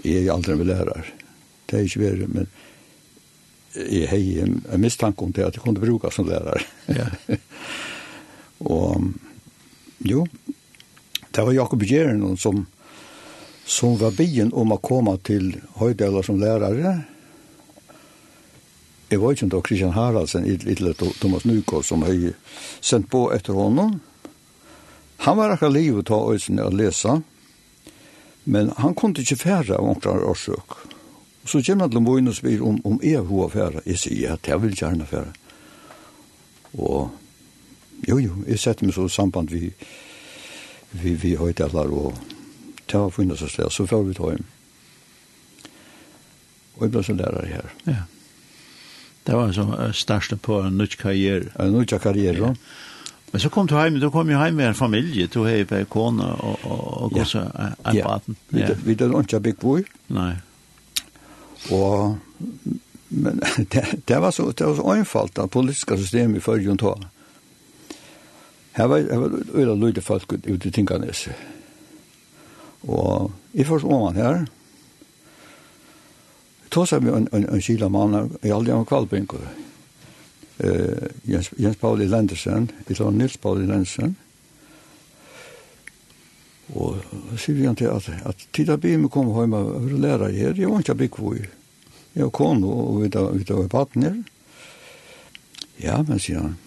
[0.03, 1.05] Jeg er aldri med lærere.
[1.69, 2.49] Det er ikke verre, men
[3.73, 6.59] jeg har en, mistanke om det at jeg kunne bruke som lærere.
[6.91, 7.07] Ja.
[8.75, 9.07] og
[10.03, 10.25] Jo,
[11.31, 12.65] det var Jakob Gjeren som,
[13.65, 16.97] som var byen om å komme til Høydeler som lærere.
[19.07, 22.33] Jeg var ikke om det var Kristian Haraldsen, eller Thomas Nykård, som har
[22.81, 23.99] sendt på etter honom.
[25.23, 27.21] Han var akkurat livet ta øyne å lese,
[28.43, 30.79] men han kunne ikke fære av omkring årsøk.
[31.47, 33.87] Så kommer han til Moine og spyr om, om jeg har fære.
[33.87, 35.31] Jeg sier, ja, jeg vil gjerne fære.
[36.75, 37.11] Og
[38.07, 39.69] Jo, jo, jeg setter meg så samband vi,
[40.91, 42.17] vi, vi høydeler og
[42.87, 44.49] ta og finne seg sted, så får vi ta hjem.
[46.75, 47.69] Og jeg ble så lærer her.
[47.87, 48.01] Ja.
[49.23, 51.53] Det var så største på en nytt karriere.
[51.59, 52.55] En nytt karriere, ja.
[53.33, 55.85] Men så kom du hjem, du kom jo hem med en familie, du hej på
[55.89, 57.25] kona och och och ja.
[57.25, 58.03] så en ja.
[58.03, 58.35] barn.
[58.49, 58.67] Ja.
[58.85, 59.83] Vi det ikke bygd boy.
[60.07, 60.35] Nej.
[61.71, 62.15] Och
[63.07, 66.99] men det, det var så det var så enkelt att politiska system i förrjun då.
[68.73, 71.27] Her var det øyla løyde folk ute i Tinkanes.
[72.83, 74.45] Og i først åman her.
[76.73, 79.37] tog seg med en, en, en kila mann, jeg aldri var kvalbinko.
[80.63, 84.15] Uh, Jens, Jens Pauli Lendersen, jeg tar Nils Pauli Lendersen.
[86.73, 86.97] Og
[87.33, 90.71] så sier han til at, at tida bi med kom hjemme og læra her, jeg
[90.71, 91.37] var ikke bygg hvor
[92.13, 94.17] Jeg var kone og vi var her.
[95.81, 96.57] Ja, men sier han,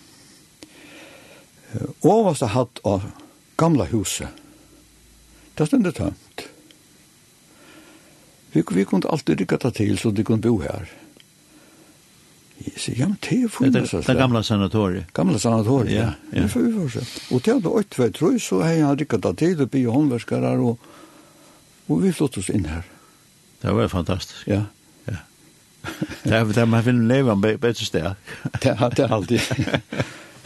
[2.00, 3.08] overste hatt av
[3.56, 4.28] gamla huset.
[5.56, 6.46] Det stendte tømt.
[8.52, 10.88] Vi, vi kunne alltid rykka det til, så de kunne bo her.
[12.56, 13.90] Jeg sier, ja, men det er funnet.
[13.92, 15.10] Det er gamla sanatoriet.
[15.14, 16.10] Gamla sanatoriet, ja.
[16.32, 16.42] ja.
[16.42, 17.16] Det Vi for uforset.
[17.30, 20.52] Og til det åtte vei trøy, så har jeg rykket det til, og bygde håndverskere,
[20.64, 20.78] og,
[21.88, 22.88] og vi flott oss inn her.
[23.62, 24.48] Det var fantastisk.
[24.48, 24.62] Ja.
[25.08, 25.20] Ja.
[26.24, 28.08] Det er, det er man finner leve en bedre sted.
[28.62, 29.40] Det er alltid.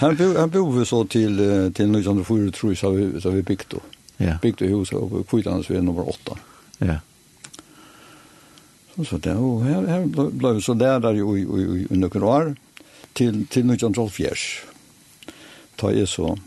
[0.01, 1.37] Han bo han bo vi så till
[1.75, 3.81] till 1904 tror jag så vi så vi byggt då.
[4.17, 4.39] Ja.
[4.43, 6.39] Byggt hus på Kvitlandsvägen nummer 8.
[6.79, 6.97] Ja.
[8.97, 12.57] Så så där och här här blev så där där i i i några år
[13.13, 14.31] till till 1904.
[15.77, 16.39] Ta är så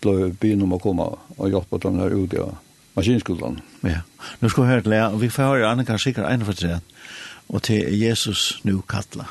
[0.00, 2.54] blev byn om att komma och hjälpa dem här ute och
[2.94, 3.60] maskinskolan.
[3.80, 3.98] Ja.
[4.38, 6.78] Nu ska jag höra vi får höra Annika kan säkert en för sig.
[7.46, 9.26] Och till Jesus nu kallar.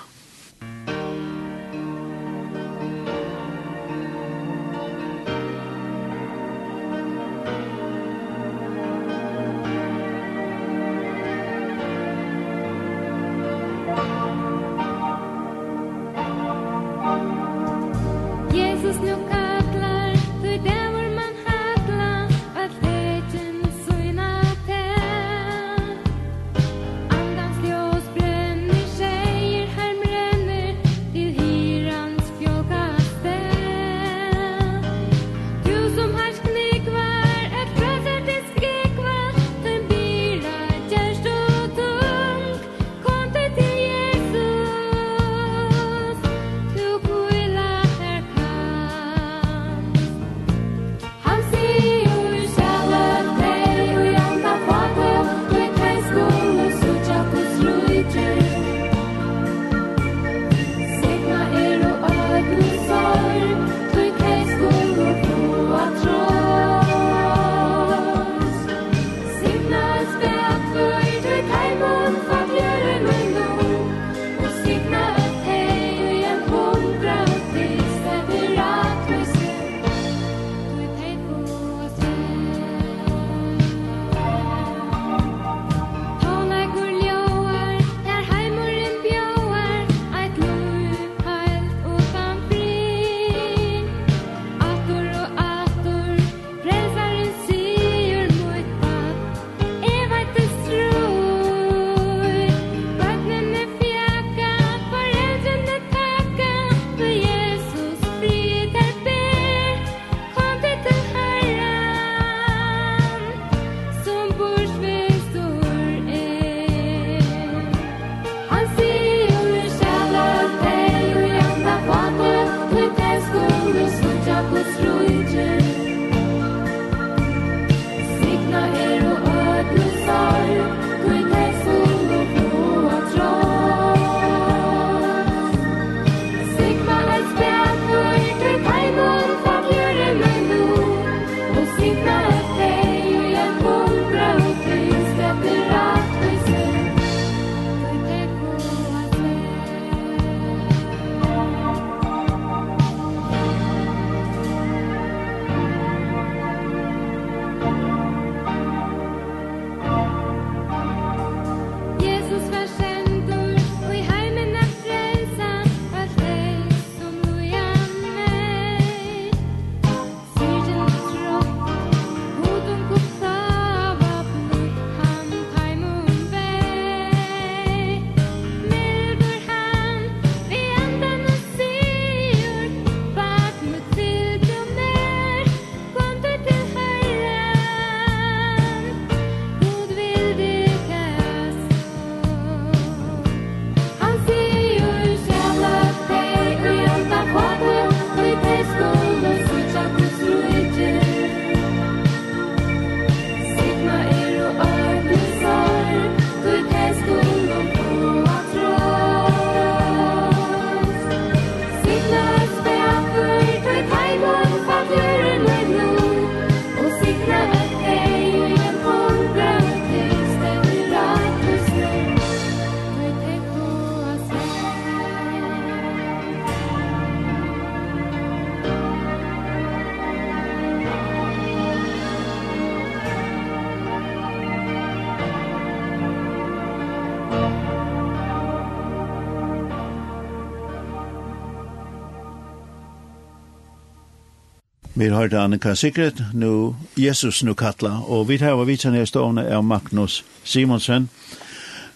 [245.02, 249.08] Vi har hørt Annika Sikret, nu Jesus nu kattla, og vi tar var vitsen her
[249.10, 251.08] stående av Magnus Simonsen.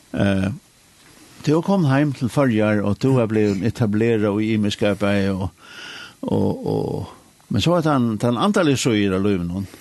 [0.09, 0.47] Uh,
[1.45, 5.51] du har kommet hjem til farger, og du har blitt etableret i imiskapet, og,
[6.21, 7.13] og, og,
[7.53, 9.67] men så har han, en antallet så i det løven hon.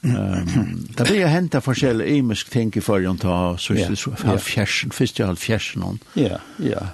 [0.00, 3.90] Um, det blir henta forskjellige imisk ting i fargen ta, så yeah,
[4.22, 5.98] halv fjersen, først i halv fjersen hon.
[6.16, 6.86] Ja, ja.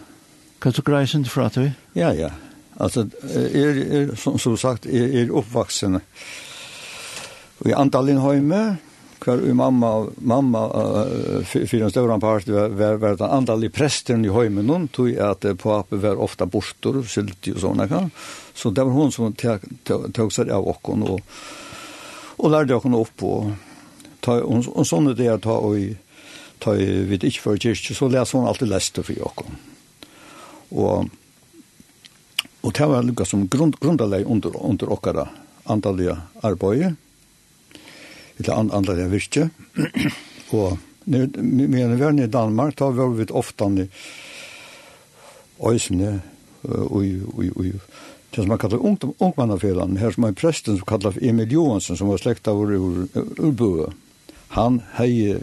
[0.59, 1.71] Kan du greie sin fra til vi?
[2.01, 2.33] Ja, ja,
[2.77, 6.01] Alltså är er, som som sagt är er, er uppvuxen
[7.65, 8.77] i Andalinheimer
[9.21, 14.25] kvar i mamma mamma uh, för en stor part var var, var den andlig prästen
[14.25, 18.11] i hemmen hon tog att uh, på appen var ofta borstor sylt och såna kan
[18.55, 21.21] så det var hon som tog, tog, tog sig av och hon och
[22.39, 23.53] och lärde henne upp på
[24.21, 25.77] ta hon, hon sånne det ta och
[26.59, 29.47] ta vid ich för kyrkje så läs hon alltid läste för Jakob
[30.69, 31.05] och
[32.67, 35.29] Og det var lukka som grund, grundaleg under, under okkara
[35.71, 36.97] andalige arbeid,
[38.37, 39.49] eller and, andalige virke.
[40.51, 43.87] og men vi var i Danmark, da var vi ofta i
[45.63, 46.21] Øysene,
[46.63, 47.03] og
[48.31, 52.09] det som man kallar ung, ungmannafelan, her som er presten som kallar Emil Johansen, som
[52.09, 53.93] var slekta av ur,
[54.49, 55.39] Han hei,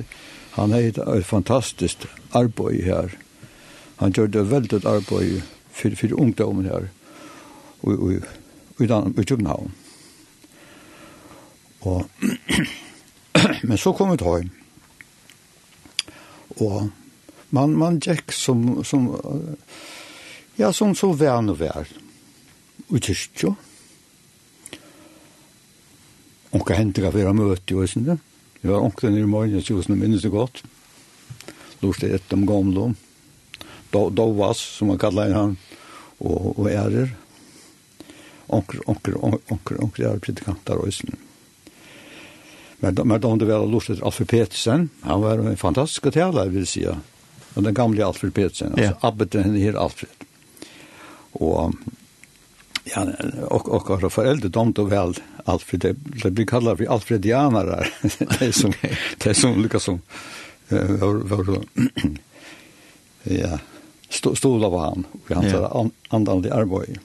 [0.51, 3.15] han hei et fantastiskt arbeid her.
[3.97, 6.91] Han gjør det veldig arbeid for, for ungdommen her
[7.83, 8.17] i,
[8.83, 8.85] i,
[9.21, 9.71] i København.
[11.83, 12.05] Og,
[13.67, 14.51] men så kom vi hjem.
[16.63, 16.89] Og
[17.49, 19.09] man, man gikk som, som,
[20.59, 21.89] ja, som så vær og vær.
[22.89, 23.55] Og tyst jo.
[26.53, 28.19] Onka hentra fyrir møte og sånn det.
[28.61, 30.61] Det var onka nere i morgen, jeg synes minnes det godt.
[31.81, 32.93] Lortet et om gamle.
[33.91, 35.57] Dovas, som man kallar han,
[36.21, 37.11] og, og ærer
[38.47, 41.17] onker, onker, onker, onker er predikantar og islen.
[42.83, 46.67] Men, men da det var lort etter Alfred Petersen, han var en fantastisk taler, vil
[46.67, 48.97] si, og den gamle Alfred Petersen, altså ja.
[49.07, 50.27] Abbeten henne her Alfred.
[51.33, 51.73] Og
[52.83, 53.07] ja,
[53.41, 55.13] och och våra föräldrar de då väl
[55.45, 57.87] Alfred det, det blir kallat för alfredianare
[58.19, 58.73] det är som
[59.17, 60.01] det är som Lucas som
[60.67, 61.63] var var
[63.23, 63.59] ja
[64.09, 66.99] stod stod av han och han tar andan i arbete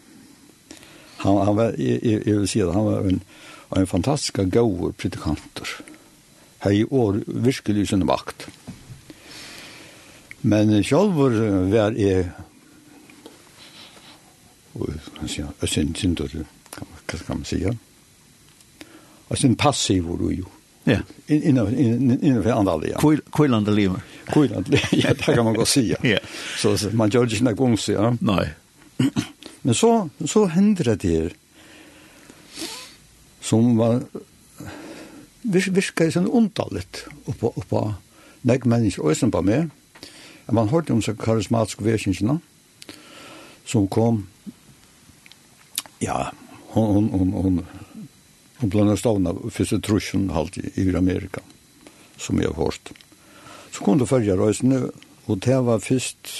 [1.19, 3.23] han, han var, jeg, jeg vil si det, han var en,
[3.77, 5.73] en fantastisk god predikantor.
[6.65, 8.49] Her år virkelig sin makt.
[10.43, 12.31] Men selv var jeg
[14.79, 16.31] og sin synder,
[16.79, 17.59] hva skal man si,
[19.29, 20.47] og sin passiv var jo.
[20.89, 21.01] Ja.
[21.29, 23.23] Innenfor andre liv.
[23.35, 23.97] Kvillande liv.
[24.33, 25.95] Kvillande liv, ja, det kan man godt si.
[26.05, 26.19] Ja.
[26.57, 28.13] Så man gjør ikke noe gong, ja.
[28.21, 28.47] Nei.
[29.63, 31.33] Men så, så hender det her,
[33.41, 34.03] som var,
[35.43, 37.83] virker sånn ondallet oppå, oppå
[38.49, 39.73] nek mennesker, og jeg på meg.
[40.53, 42.39] Man hørte om så karismatiske vekingsene,
[43.69, 44.23] som kom,
[46.01, 46.31] ja,
[46.73, 47.59] hon, hon, hon,
[48.61, 51.43] hon blant annet stavna første trusjen halt i, i Amerika,
[52.17, 52.95] som jeg har hørt.
[53.75, 54.87] Så kom det følge røysene,
[55.29, 56.33] og det var først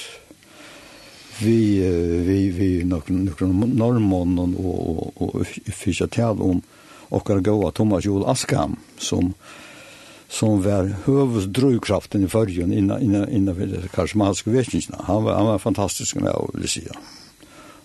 [1.41, 6.61] vi vi vi någon någon norrmon och och och fiska tal om
[7.09, 9.33] och att gå att Thomas Joel Askam som
[10.29, 15.33] som var huvuddragkraften i förrjun innan innan innan vi kanske man skulle vetna han var
[15.33, 16.93] han var fantastisk med att lyssna.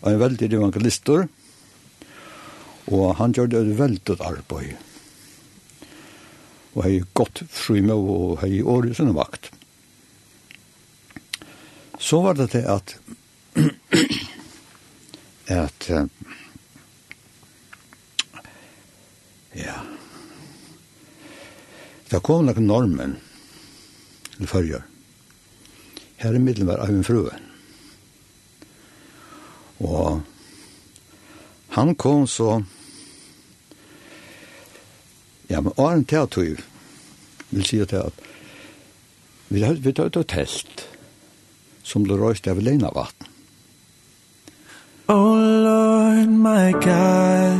[0.01, 1.29] Och en väldigt evangelistor
[2.85, 4.77] och han gjorde ett väldigt arbete.
[6.73, 9.53] Och hej gott frymå och året sin vakt.
[11.99, 12.97] Så var det det att
[15.49, 16.07] at uh,
[19.53, 19.77] ja.
[22.09, 23.17] Det kom nok normen
[24.35, 24.83] til førjer
[26.25, 27.35] her i middelen var Eivind Frue
[29.85, 30.23] og
[31.75, 32.63] han kom så
[35.51, 36.55] ja, men Arne Teatøy
[37.51, 37.95] vil si at
[39.51, 40.87] vi tar ut et telt
[41.85, 43.34] som ble røyst av Lena vatten
[45.07, 47.59] Oh Lord my God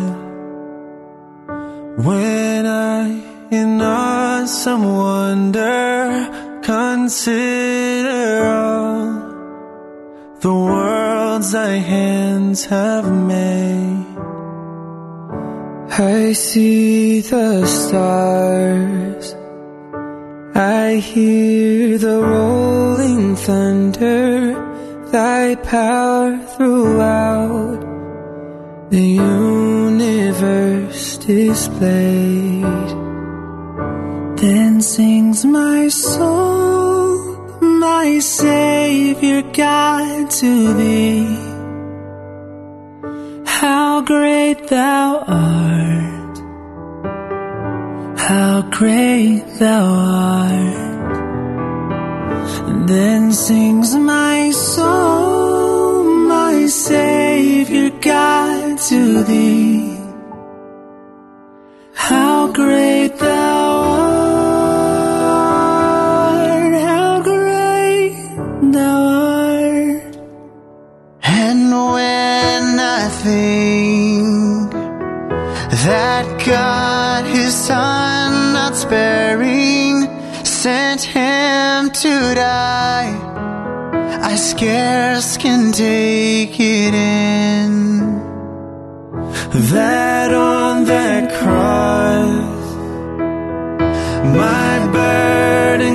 [2.03, 3.21] When I
[3.51, 9.13] in awesome wonder Consider all
[10.41, 14.07] The worlds thy hands have made.
[15.91, 19.35] I see the stars
[20.55, 24.55] I hear the rolling thunder
[25.13, 27.81] Thy power throughout
[28.91, 32.89] the universe displayed.
[34.39, 41.27] Then sings my soul my savior god to thee.
[43.47, 46.39] How great thou art.
[48.19, 50.85] How great thou art.
[52.87, 55.44] Then sings my soul
[56.65, 59.99] holy Savior God to thee.
[61.95, 63.83] How great thou
[66.21, 66.75] art.
[66.89, 68.17] How great
[68.73, 68.97] thou
[69.37, 70.17] art.
[71.23, 74.73] And when I think
[75.85, 80.09] That God his son not sparing
[80.45, 83.24] Sent him to die
[84.35, 87.71] I scarce can take it in.
[89.75, 92.65] That on that cross
[94.41, 95.94] My burden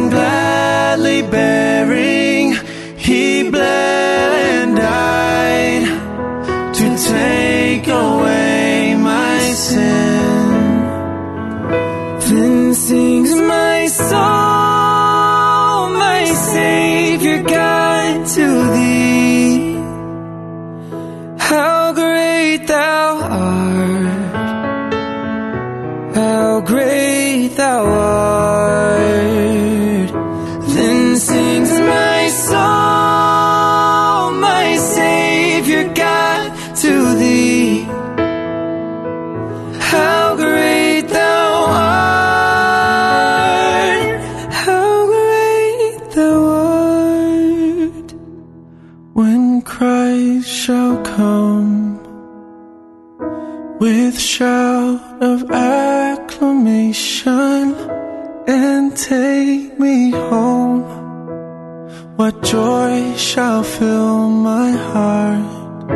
[62.19, 65.87] What joy shall fill my heart?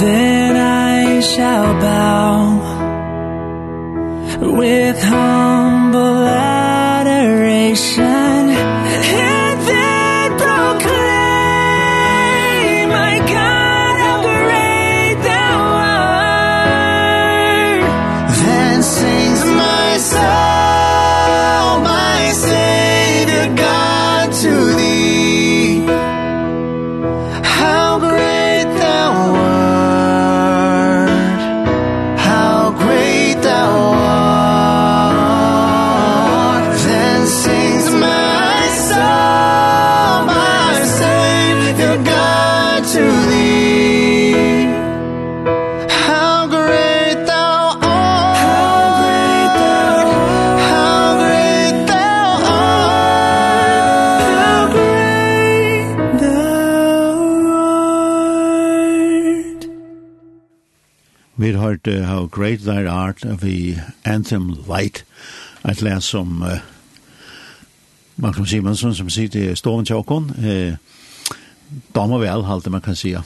[0.00, 2.38] Then I shall bow
[4.56, 8.07] With humble adoration.
[61.86, 65.04] hørt uh, How Great Thy Art of the Anthem Light,
[65.68, 66.58] et læs som uh,
[68.16, 70.76] Magnus Simonsson som sier til Stoven Tjåkon, uh,
[71.94, 73.22] damer vel, halte man kan sige.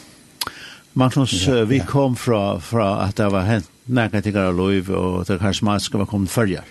[0.94, 1.64] Magnus, ja, ja.
[1.64, 5.98] vi kom fra, fra at det var hent nægge til gara loiv, og det karismatiske
[5.98, 6.62] var kommet følger.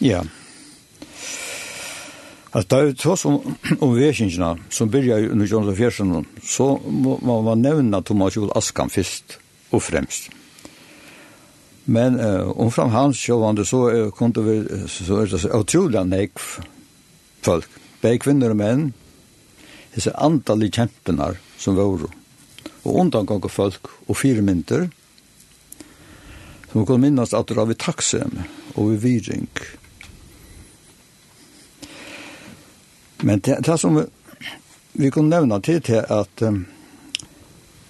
[0.00, 0.20] Ja.
[2.52, 7.58] Altså, det er jo tross om, om vesingene, som byrja under 1914, så må man
[7.58, 9.38] nevne Thomas Jol Askan først
[9.72, 10.30] og fremst.
[11.84, 16.40] Men uh, omfram hans sjåvande så uh, kom vi så er det så utrolig nek
[17.42, 17.68] folk.
[18.00, 18.90] Begge kvinner og menn,
[19.94, 22.08] disse i kjempenar som var
[22.80, 24.88] og undangang av folk og fire mynter
[26.72, 28.42] som kunne minnes at det var vi taksem
[28.74, 29.48] og vi viring.
[33.22, 34.04] Men det, det som vi,
[34.92, 36.66] vi kunne nevne til til at um,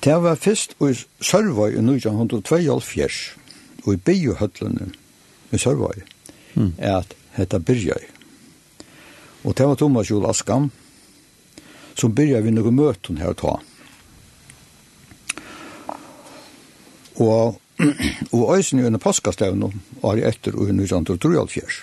[0.04, 3.36] det var først i Sørvøy i 1972
[3.84, 4.90] og i biohøtlene
[5.50, 6.02] i Sørvøy,
[6.54, 6.72] mm.
[6.78, 8.08] er at hetta Birgjøy.
[9.44, 10.70] Og det var Thomas Jol Askam,
[11.96, 13.56] som byrja vi noen møten her ta.
[17.20, 17.58] Og,
[18.32, 19.74] og øysen i under paskastevn og
[20.04, 21.82] har etter og under andre trojalfjers.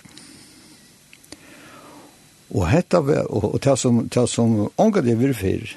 [2.56, 5.76] Og hetta var, og, og det som, det som ångat jeg virfer,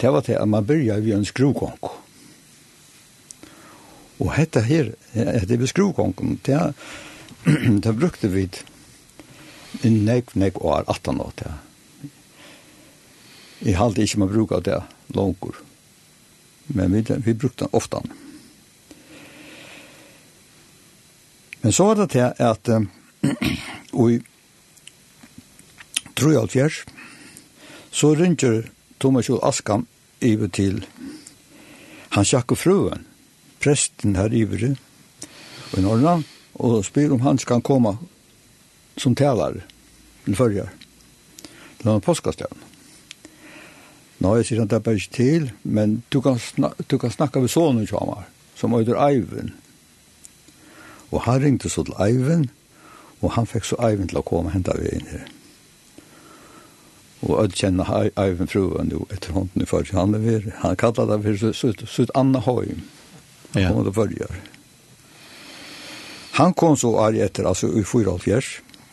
[0.00, 2.01] det var til at man byrja vi en skruvgong.
[4.20, 6.74] Og hetta her, det er skruvgongen, det,
[7.84, 8.48] det brukte vi
[9.82, 11.52] i nek, nek år, 18 år, det.
[13.62, 14.80] Jeg halte ikke man bruka det
[15.14, 15.56] langer,
[16.74, 18.02] men vi, vi brukte den ofta.
[21.62, 22.68] Men så var det til at
[23.92, 24.20] og i
[26.16, 26.84] 73
[27.90, 28.62] så ringer
[29.00, 29.86] Thomas Jol Askam
[30.20, 30.84] iver til
[32.10, 33.06] hans Jakob Fruen,
[33.62, 34.74] presten her ivre
[35.72, 37.96] og i Norrland, og spyr om han skal komme
[39.00, 39.62] som taler
[40.26, 40.68] til førjar,
[41.80, 42.68] til han påskastjøren.
[44.22, 47.10] Nå, jeg sier han, det er bare ikke til, men du kan, snak du kan
[47.10, 48.22] snakke med sonen til ham
[48.54, 49.50] som øyder Eivind.
[51.10, 52.48] Og han ringte så til Eivind,
[53.20, 55.26] og han fikk så Eivind til å komme og hente vi inn her.
[57.22, 61.10] Og jeg kjenner Eivind fruen jo etter hånden i først, han er ved, han kallet
[61.10, 62.84] det for sitt, sitt Anna Høym.
[63.52, 64.36] Han kom til Førjar.
[66.32, 68.46] Han kom så år etter, altså i 4,5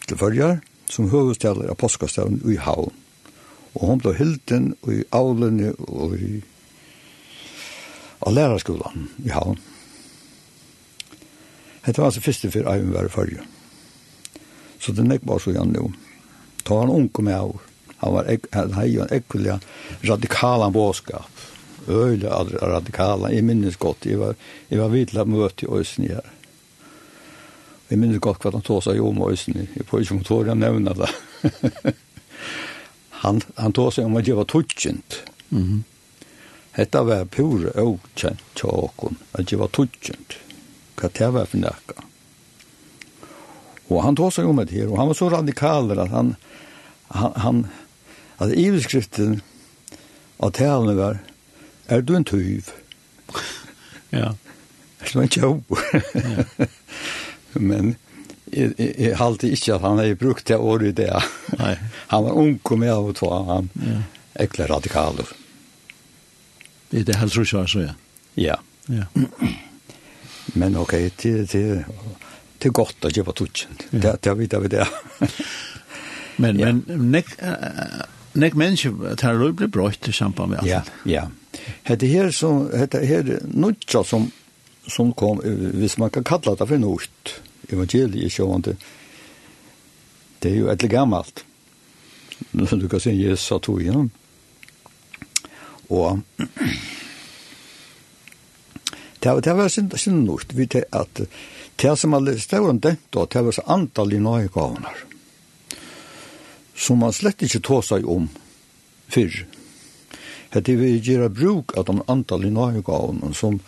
[0.10, 0.58] til Førjar,
[0.90, 2.92] som høvestaler av påskastavn i Havn.
[3.78, 6.42] Og hon ble hilden i Aulene og i
[8.20, 9.56] av lærerskolan i Havn.
[11.86, 13.48] Hette var altså første for Eivind var i Førjar.
[14.80, 15.86] Så det nek var så igjen nå.
[16.68, 17.56] Ta han unge med av.
[18.04, 19.60] Han var ek, han hei en ekkulia
[20.08, 21.39] radikala båskap
[21.88, 23.32] øyla radikala.
[23.34, 24.36] Jeg minnes godt, jeg var,
[24.70, 26.26] jeg var vidla møte i Øysen her.
[27.90, 29.68] Jeg minnes godt hva han tog seg om Øysen.
[29.76, 31.10] Jeg får ikke om tåret han nevna det.
[33.24, 35.24] han, han tog seg om at jeg var tutsjent.
[35.50, 35.82] Mm -hmm.
[36.72, 40.38] Hetta var pure okjent tjåkon, at jeg var tutsjent.
[40.96, 42.04] Hva det var for nekka.
[43.90, 46.36] Og han tog seg om det her, og han var så radikaler at han,
[47.08, 47.66] han, han
[48.38, 49.42] at iveskriften
[50.38, 51.18] av talene var
[51.90, 52.70] er du en tyv?
[54.12, 54.34] ja.
[55.00, 55.64] Er du en tjov?
[56.14, 56.46] ja.
[57.54, 57.96] Men
[58.54, 61.12] jeg, jeg, jeg halte ikke at han har brukt det året i det.
[61.60, 61.76] Nei.
[62.14, 64.02] Han var ung og med av og tog han ja.
[64.46, 65.34] ekle radikaler.
[66.90, 67.96] Det er det helst russer, så ja.
[68.40, 68.56] Ja.
[68.90, 69.06] ja.
[70.58, 71.64] Men ok, det, det,
[72.58, 73.78] det er godt at jeg var tutsen.
[73.92, 74.00] Ja.
[74.00, 74.88] Det, det vet vi det.
[76.42, 76.72] men, ja.
[76.72, 78.02] men nek, uh,
[78.40, 80.70] nek mennesker tar det blir brøtt i samband med alt.
[80.70, 81.28] Ja, ja.
[81.88, 84.30] Hette her, så, hette her nudja som,
[84.88, 87.36] som kom, hvis man kan kalla det for nudj,
[87.70, 88.76] evangeliet sjående,
[90.40, 91.44] det er jo etter gammalt.
[92.52, 94.10] Du kan se Jesus sa tog igjennom.
[95.90, 96.22] Og
[99.20, 101.26] det var, det var sin, sin nudj, vi til at
[101.80, 105.09] det som alle stod om det, det var så antall i nøye nøygavunar
[106.80, 108.30] som man slett ikke tog seg om
[109.12, 109.42] før.
[110.54, 113.60] Hette vi gjøre bruk av de antall i nøyegavene som,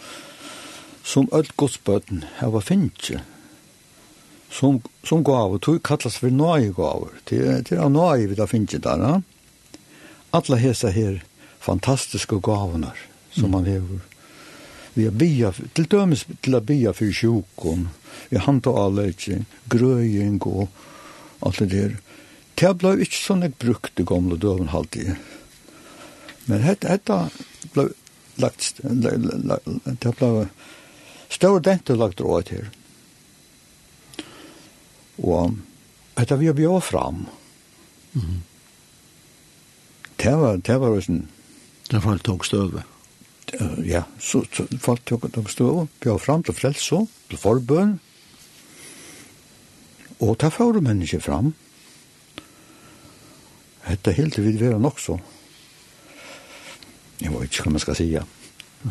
[1.03, 3.11] som alt godsbøten hava var finnes.
[4.51, 7.19] Som, som gav, tog kallas for nøyegaver.
[7.29, 9.03] Til, til av nøye vi da finnes der.
[9.05, 9.19] Ja?
[10.35, 11.21] Alla hesa her
[11.61, 12.95] fantastiske gavene
[13.31, 14.01] som man lever.
[14.93, 17.85] Vi har bia, til dømes til å bia for sjukken,
[18.31, 20.65] vi handta alle ikke, grøying og
[21.45, 21.93] alt det der
[22.61, 25.15] det ble ikke sånn jeg brukte gamle døven halvtid.
[26.45, 27.17] Men dette
[27.73, 27.87] ble
[28.41, 30.29] lagt, det ble
[31.31, 32.69] større dente lagt råd her.
[35.25, 35.57] Og
[36.19, 37.25] dette vi bjør fram.
[38.13, 38.41] Mm.
[40.21, 41.25] Det var, det var sånn...
[41.91, 42.85] Det var tok støve.
[43.83, 47.97] Ja, så, så folk tok, tok støve, bjør fram til frelse, til forbøn.
[50.21, 51.51] Og ta får mennesker fram.
[51.51, 51.70] Mm
[53.85, 55.17] Hetta helt vil vera nok så.
[57.21, 58.23] Jeg vet ikke hva man skal si, ja.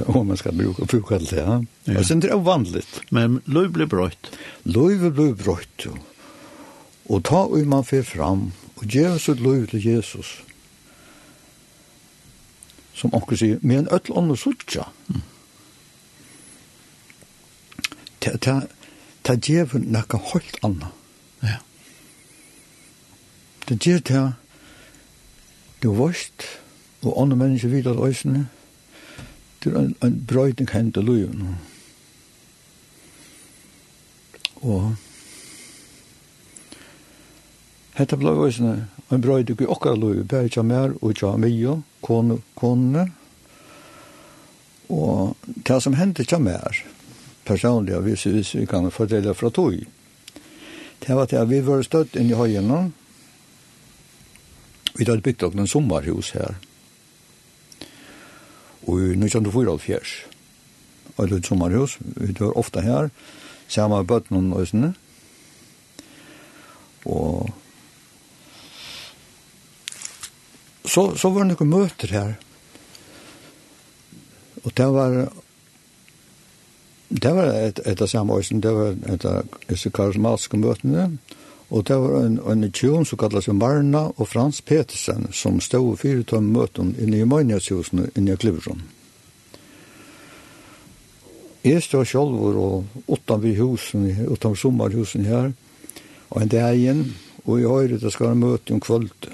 [0.07, 1.57] Om man skal bruke, bruke alt det, ja.
[1.87, 1.93] ja.
[1.99, 3.01] Jeg synes det er vanligt.
[3.11, 4.31] Men løy blir brøyt?
[4.65, 5.97] Løy ble brøyt, jo.
[7.11, 10.37] Og ta og man fer fram, og gjør oss et løy til Jesus.
[12.95, 14.87] Som anker sier, med en øtl ånd og suttja.
[18.21, 18.61] Ta, ta,
[19.27, 20.93] ta gjør nekka helt anna.
[21.43, 21.59] Ja.
[23.67, 24.23] Det gjør det
[25.83, 26.47] det var vårt,
[27.03, 28.49] og andre mennesker vidt at øsene,
[29.65, 31.55] det var en, en brøyting hendt til løyene.
[34.61, 34.95] Og
[38.01, 38.75] Hetta blei òsne,
[39.13, 43.03] ein brøydig i okkar loju, bæri tja mer og tja mio, kone, kone.
[44.89, 46.81] Og det som hendte tja mer,
[47.45, 49.75] personlig, hvis hvis vi kan fordele fra tog,
[51.07, 52.93] det var til at vi var støtt inn i høyene,
[55.01, 56.59] vi hadde bygd opp en sommerhus her.
[58.85, 60.13] Og nå kjent du for alt fjers.
[61.17, 63.09] Og det sommerhus, vi var ofte her,
[63.69, 64.93] sammen med bøttene og øsene.
[67.09, 67.49] Og
[70.85, 72.35] så, så var det noen møter her.
[74.65, 75.23] Og det var
[77.11, 81.40] Det var et, et av samme åsen, det var et av disse karismatiske møtene, og
[81.71, 86.01] Og det var en, en tjon som kallet seg Marna og Frans Petersen som stod
[86.01, 88.83] fire tømme møten inne i Magnashusen inne i Klivron.
[91.63, 95.53] Jeg stod selv og utan vi husen, utan sommerhusen her,
[96.31, 97.05] og en dag igjen,
[97.45, 99.29] og jeg høyre det skal være møte om kvöld.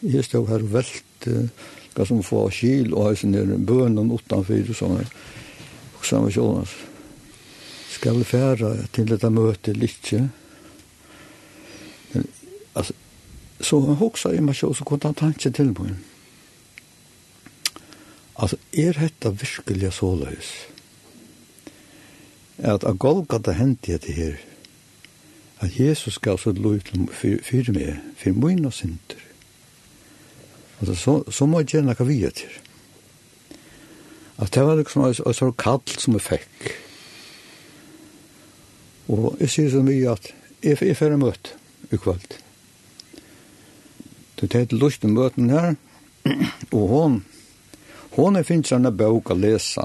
[0.00, 1.48] Jeg stod her og velte,
[1.94, 5.10] hva som få kil og høysen der, bønnen utanfor, som er,
[5.98, 6.72] og samme kjolans.
[7.90, 10.43] Skal vi fære til dette møtet litt, ikke?
[13.64, 15.94] så hoksa i meg sjå, så kunne han en tanke til meg.
[18.34, 20.50] Altså, er dette virkelig så løs?
[22.58, 24.36] At av Golgata hendte jeg til her,
[25.60, 29.22] at Jesus gav så lov til for meg, for min og synder.
[30.80, 32.60] Altså, så, så må jeg gjøre noe vi er til.
[34.38, 36.72] At det var liksom en sånn kall som jeg fikk.
[39.14, 40.32] Og jeg sier så mye at
[40.64, 41.54] jeg, jeg får møte
[41.92, 42.43] i kveld.
[44.40, 45.74] Det tar til lust møten her,
[46.72, 47.24] og hon,
[48.16, 49.84] hon er finnes en bøk å lese,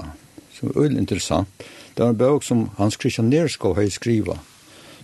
[0.54, 1.66] som er veldig interessant.
[1.94, 4.38] Det er en bøk som Hans Christian Nerskov har skrivet,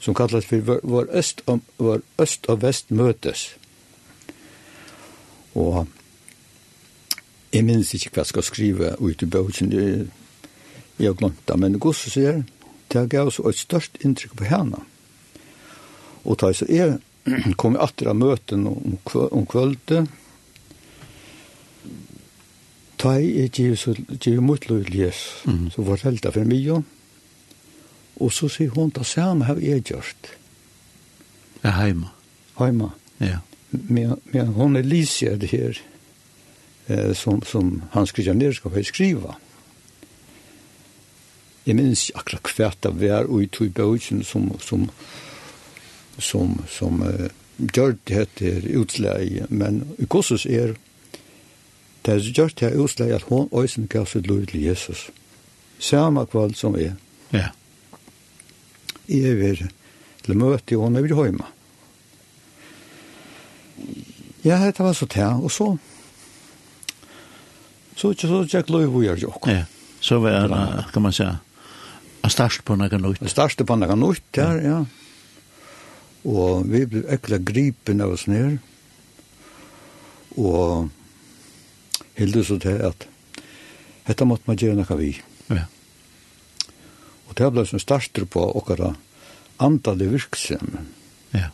[0.01, 3.49] som kallas for Vår øst og, vår øst og vest møtes.
[5.55, 5.87] Og
[7.53, 9.73] jeg minnes ikke hva jeg skal skrive ut i bøkken,
[10.99, 12.43] jeg har glemt det, men Gosse sier,
[12.93, 14.81] det gav oss et størst inntrykk på henne.
[16.25, 16.99] Og da så er
[17.61, 20.07] kom vi atter av møten om, om kvöldet.
[22.97, 26.81] Ta i giv mot lov til Jes, lojlies, så var helda for mye.
[28.17, 30.31] Og så sier hun, det samme har jeg gjort.
[31.63, 32.15] Ja, heima.
[32.57, 32.95] Heima.
[33.21, 33.43] Ja.
[33.71, 35.77] Men, men hon er lyser det her,
[36.89, 39.37] eh, som, som han skriver ned, skal jeg skriva.
[41.67, 44.89] Jeg minns akkurat hvert av hver og i tog bøkken som, som, som
[46.19, 50.77] som, som uh, gjør det heter utleie, men i kursus er
[52.07, 55.09] det er gjort det utleie at hon øysen gav sitt lov til Jesus.
[55.79, 56.95] Samme kvall som er.
[57.33, 57.49] Ja.
[59.09, 59.65] Jeg vil
[60.23, 61.49] til møte og hun er hjemme.
[64.45, 65.77] Ja, det var så det, og så
[67.97, 69.51] så så så tjekk lov hvor jeg gjør.
[69.51, 69.65] Ja,
[70.01, 71.39] så var det, kan man säga,
[72.23, 73.31] en starst på noe nytt.
[73.31, 74.85] Starst på noe nytt, ja, ja.
[76.27, 78.59] Og vi ble ekkert gripen av oss ned.
[80.37, 80.91] Og
[82.19, 83.07] hilde så til at
[84.07, 85.13] dette måtte man gjøre noe vi.
[85.51, 85.67] Ja.
[87.27, 88.95] Og det ble som starter på okkara
[89.63, 90.91] antallet virksomhet.
[91.35, 91.51] Ja.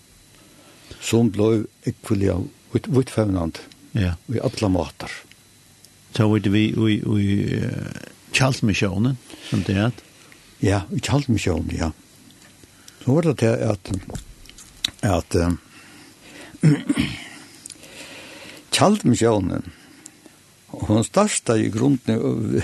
[1.02, 3.60] Som ble ekvillig av vittfevnand.
[3.92, 4.16] Ja.
[4.32, 5.12] I alle måter.
[6.16, 7.92] Så var det vi i, i uh,
[8.36, 9.16] Kjaldmisjonen,
[9.48, 9.92] som det er?
[10.64, 11.88] Ja, i Kjaldmisjonen, ja.
[13.02, 13.90] Så var det til at
[15.02, 15.52] at uh,
[18.72, 19.72] kjaldmisjonen,
[20.72, 22.62] hun største i grunden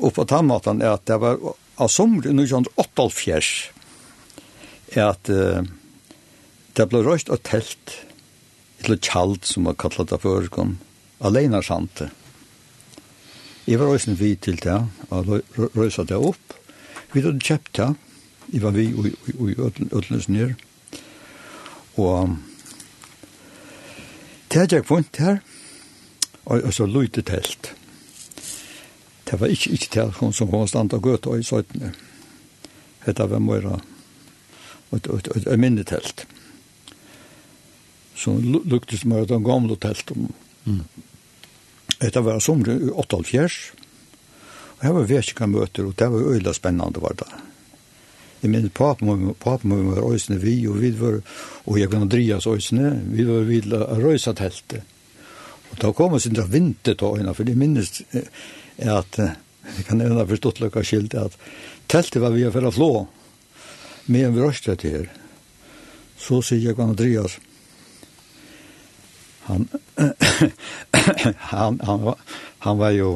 [0.00, 1.38] oppe på tannmaten er at det var
[1.80, 3.40] av sommer i 1988
[4.96, 5.60] er at uh,
[6.76, 7.96] det ble røst og telt
[8.80, 10.78] til kjald som var kallet av førekom
[11.20, 12.08] alene sante
[13.68, 14.78] jeg var røysen vid til det
[15.12, 15.34] og
[15.76, 16.56] røysa det opp
[17.12, 17.90] vi hadde kjøpt det
[18.50, 20.56] jeg var vi i ødelnes nere
[22.00, 22.36] Og
[24.50, 25.38] det er jeg funnet her,
[26.44, 27.74] og, og så lydde telt.
[29.30, 31.92] Det var ikke, ikke til hun som kom stand og gøt og i søytene.
[33.06, 33.78] Det var mora
[34.92, 36.26] et, et, et, et minne telt.
[38.18, 40.32] Så luktes mora den gamle telten.
[40.64, 40.82] Mm.
[42.00, 43.60] Det var sommer i 88,
[44.80, 47.49] Og her var vekka møter, og det var øyla spennende var det.
[48.40, 51.20] Jeg minns papen min var øysene vi, og vi var,
[51.66, 54.82] og jeg kan drias øysene, vi var vidla røysa teltet.
[55.70, 58.02] Og da kom oss inn vinter til øyna, for jeg minnes
[58.80, 61.36] at, jeg kan nevna forstått lukka skilt, at
[61.88, 62.90] teltet var vi for å flå,
[64.10, 65.10] med en vrøst til her.
[66.18, 67.36] Så sier jeg kan drias,
[69.44, 69.68] han,
[71.52, 72.16] han, han, var,
[72.64, 73.12] han var jo,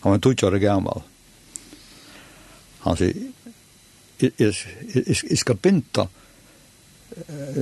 [0.00, 1.02] han var 20 år gammal.
[2.86, 3.32] Han sier,
[4.20, 6.06] jeg skal binda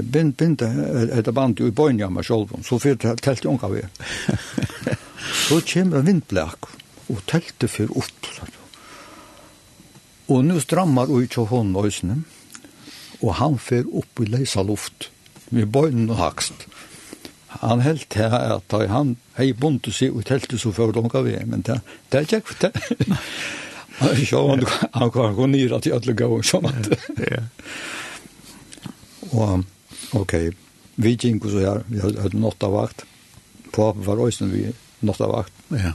[0.03, 0.69] bind, binda
[1.15, 3.83] etter band i bøyne av meg selv, så fyrir jeg telt unga vi.
[5.47, 6.23] så kommer en
[7.05, 8.31] og teltet fyr opp.
[10.33, 12.23] Og nu strammar ui tjo hon øysene,
[13.21, 15.11] og han fyrir opp i leisa luft,
[15.51, 16.67] med bøyne og hakst.
[17.61, 21.63] Han helt til at han hei bunte seg og teltet så fyr unga vi, men
[21.63, 21.79] det
[22.11, 22.73] er ikke det.
[24.31, 26.89] Ja, han han kan gå ner att jag lägger och sånt.
[27.31, 27.43] Ja.
[30.11, 30.53] Och okej,
[30.95, 33.05] vi gick så här, vi hade något av vakt.
[33.71, 35.53] På var rösten vi något av vakt.
[35.69, 35.93] Ja.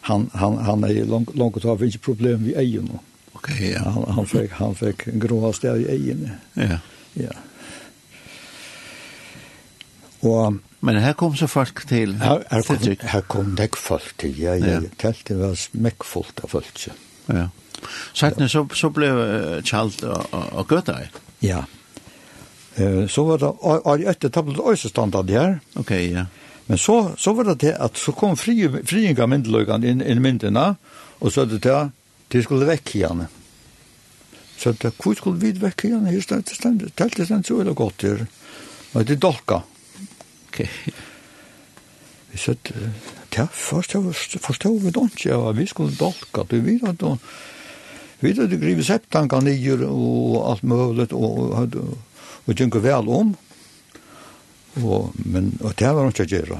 [0.00, 2.98] Han han han är långt långt av, finns problem vi är ju nu.
[3.32, 3.90] Okej, ja.
[3.90, 6.30] Han han fick han fick gråa stäv i ägen.
[6.54, 6.78] Ja.
[7.12, 7.30] Ja.
[10.26, 12.14] Og, Men her kom så folk til?
[12.18, 13.02] Her, her, kom, Fredrik.
[13.02, 14.54] her kom deg folk til, ja.
[14.54, 14.78] ja.
[14.78, 14.90] ja.
[14.98, 16.84] telte det var smekkfullt av folk.
[17.28, 17.48] Ja.
[18.14, 19.08] Sættene så, så ble
[19.66, 21.08] Kjald og Gøtøy?
[21.42, 21.64] Ja.
[23.10, 25.58] Så var det, og og etter tablet øysestandet der.
[25.78, 26.26] Ok, ja.
[26.68, 30.74] Men så, så var det til at så kom fri, friinga myndeløkene inn i myndene,
[31.18, 31.90] og så er det til at
[32.32, 33.24] de skulle vekk igjen.
[34.58, 36.06] Så det, hvor skulle vi vekk igjen?
[36.06, 38.26] Her stendt, stendt, teltet stendt så veldig godt her.
[38.94, 39.62] Og det er dolka.
[39.62, 39.77] Ja
[42.28, 42.72] Vi sett
[43.38, 43.94] ja, først
[44.42, 47.12] forstod vi det ikke, ja, vi skulle dolka, du vet at du,
[48.18, 51.76] vi hadde grivet septanker nyer og alt mulig, og, og,
[52.48, 53.36] og vel om,
[54.82, 56.58] og, men, og det var ikke å gjøre.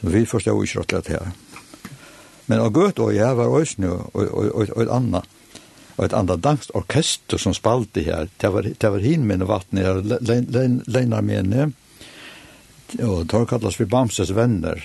[0.00, 1.32] Så vi forstod ikke rett og
[2.46, 5.24] Men og gøt og jeg var også nå, og, et annet,
[5.96, 10.02] og et annet danskorkester som spalte her, det var, det var hin med vattnet her,
[10.84, 11.70] leinar mene,
[13.02, 14.82] og tar kallas vi Bamses venner.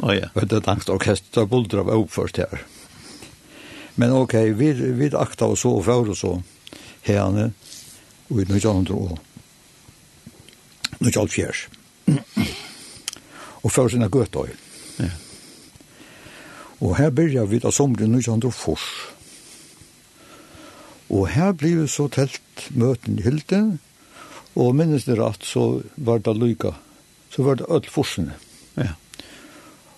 [0.00, 0.30] Oh, ja.
[0.34, 2.64] Og det er dansk orkester bulder av oppførst her.
[4.00, 6.32] Men ok, vi, vi akta og så og før og så
[7.04, 7.50] herne
[8.30, 9.18] og i 1900 og
[11.02, 11.52] 1904.
[13.62, 14.54] og før sinne gøtøy.
[14.98, 15.10] Ja.
[16.82, 18.78] Og her byrja vi da somren 1904.
[21.12, 23.78] Og her blir vi så telt møten i Hilden,
[24.54, 26.74] Og minnes det rett, så var det lykka.
[27.32, 28.34] Så var det ødel forsene.
[28.76, 28.92] Ja.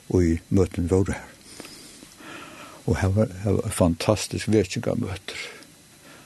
[0.09, 1.31] Og i møten var det her.
[2.87, 5.41] Og her var, her var fantastisk vekkinga møter.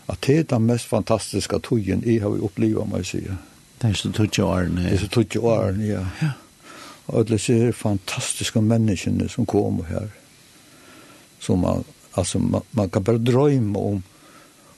[0.08, 3.20] At det er den mest fantastiske togjen jeg har opplevd, må jeg si.
[3.78, 4.84] Det er så tog årene.
[4.84, 6.04] Det er så tog årene, ja.
[6.22, 6.30] ja.
[7.06, 10.08] Og alle disse fantastiske menneskene som kommer her.
[11.40, 11.84] Som man,
[12.16, 14.02] altså, man, man kan bare drømme om,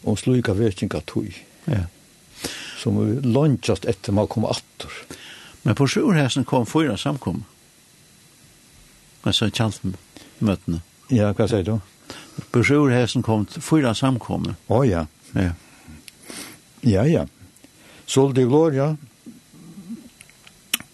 [0.04, 1.32] om slika vekkinga tog.
[1.66, 1.86] Ja
[2.80, 4.92] som vi lunchast etter man kom attor.
[5.62, 7.44] Men på sjurhäsen kom fyra samkom.
[9.22, 9.96] Alltså chansen
[10.38, 10.80] mötena.
[11.08, 11.80] Ja, vad säger du?
[12.50, 14.54] På sjurhäsen kom fyra samkom.
[14.66, 15.06] Åh oh, ja.
[15.32, 15.52] Ja.
[16.80, 17.26] Ja, ja.
[18.06, 18.96] Sol de gloria.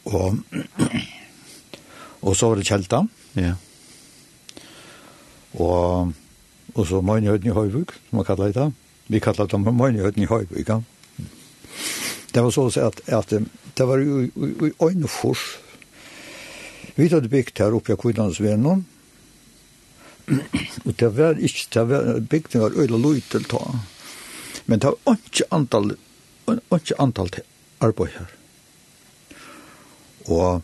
[0.05, 0.37] Og
[2.21, 3.07] og så var det kjelta.
[3.33, 3.55] Ja.
[5.53, 6.13] Og
[6.77, 8.73] og så mine i Høyvuk, som man kallar det.
[9.09, 10.81] Vi kallar det mine i Høyvuk, ja.
[12.31, 13.33] Det var så att, att
[13.75, 14.31] det var ju
[14.79, 15.59] Öjnefors.
[16.95, 18.85] Vi hade byggt här uppe i Kvidansvännen.
[20.85, 23.79] Och det var inte, det var byggt var öjla lojtel ta.
[24.65, 25.97] Men det var inte antal,
[26.73, 27.31] inte antal
[27.79, 28.37] arbeid her.
[30.27, 30.63] Og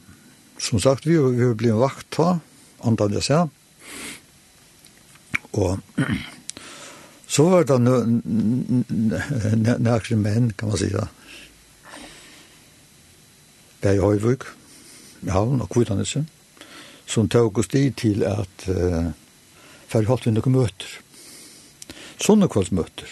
[0.58, 2.38] som sagt, vi, vi ble en vakt ta,
[2.86, 3.50] antal jeg sier.
[5.52, 5.78] Og
[7.32, 8.84] så var det noen
[9.82, 11.06] nækre menn, kan man si det,
[13.82, 14.46] var i Høyvøk,
[15.26, 16.24] i Havn og Kvitanese,
[17.06, 19.10] som tog oss dit til at uh,
[19.90, 20.98] færre holdt vi noen møter.
[22.22, 23.10] Sånne kveldsmøter.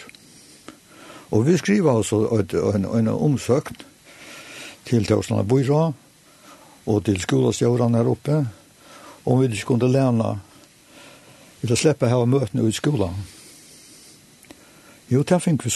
[1.31, 3.77] Og vi skriver altså et, en, en omsøkn
[4.87, 5.91] til Tørsland Bøyra
[6.89, 8.41] og til skolastjøren her oppe,
[9.27, 10.33] om vi ikke kunne lene,
[11.61, 13.13] eller slippe her møtene ut i skolen.
[15.11, 15.71] Jo, det fikk vi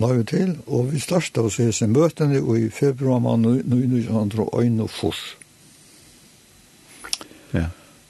[0.00, 5.20] løyve til, og vi startet oss hese møtene i februar måned 1901 og fors.
[7.52, 7.66] Ja.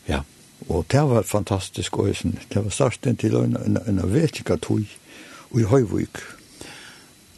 [0.07, 0.21] Ja,
[0.69, 2.31] og det var fantastisk også.
[2.55, 4.87] Det var starten til en, en, en vetika tog
[5.59, 6.23] i Høyvøk.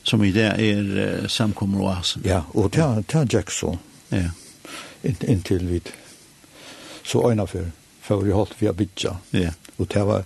[0.04, 2.22] Som i det er uh, samkommer og asen.
[2.28, 3.76] Ja, og det er så
[4.12, 4.28] Ja.
[5.04, 5.88] Inn, inntil vidt.
[7.02, 7.64] Så øyne før,
[8.02, 9.16] før vi holdt via bytja.
[9.32, 9.50] Ja.
[9.78, 10.24] Og det var,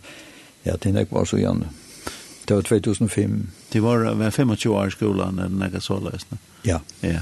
[0.65, 1.71] ja, det er var så gjerne.
[1.71, 1.86] Ja
[2.47, 3.47] Det var 2005.
[3.69, 6.39] Det var, var 25 år i skolan när jag så läsna.
[6.63, 6.81] Ja.
[7.01, 7.21] Ja.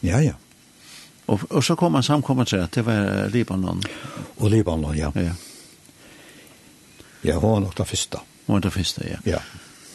[0.00, 0.32] Ja, ja.
[1.26, 3.82] Och, och så kom man samkommet till att det var Libanon.
[4.36, 5.12] Och Libanon, ja.
[5.14, 5.30] Ja.
[7.20, 8.20] Ja, hon var nog den första.
[8.46, 9.16] Hon var den första, ja.
[9.24, 9.38] Ja.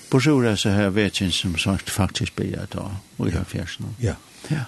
[0.09, 2.91] På Sjura så här vet jag som sagt faktiskt blir jag då.
[3.17, 3.43] Och jag ja.
[3.43, 3.85] fjärsen.
[3.99, 4.13] Ja.
[4.47, 4.61] Ja.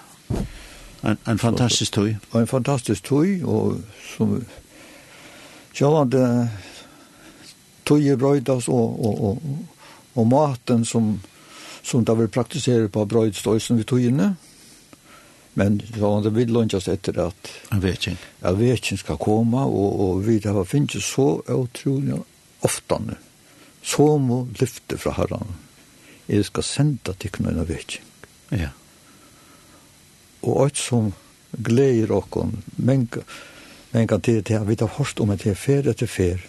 [1.00, 2.16] En, en fantastisk tøy.
[2.32, 3.82] En fantastisk tøy, og
[4.16, 4.44] som...
[5.72, 6.50] Sjålande
[7.90, 9.42] tøye brøydas og, og, og,
[10.14, 11.16] og maten som,
[11.82, 14.34] som da vil praktisere på brøydstøysen vi tøyene.
[15.58, 17.50] Men så det vil lønnes etter at
[17.82, 18.18] vekking.
[18.42, 22.20] Ja, vekking skal komme, og, og vi har finnet så utrolig
[22.62, 23.16] oftane.
[23.82, 25.56] Så må lyfte fra herren.
[26.28, 28.06] Jeg skal sende til knøyne vekking.
[28.54, 28.70] Ja.
[30.46, 31.10] Og alt som
[31.50, 33.08] gleder åkken, men,
[33.92, 36.46] men kan til at vi har hørt om at det er fer etter fer,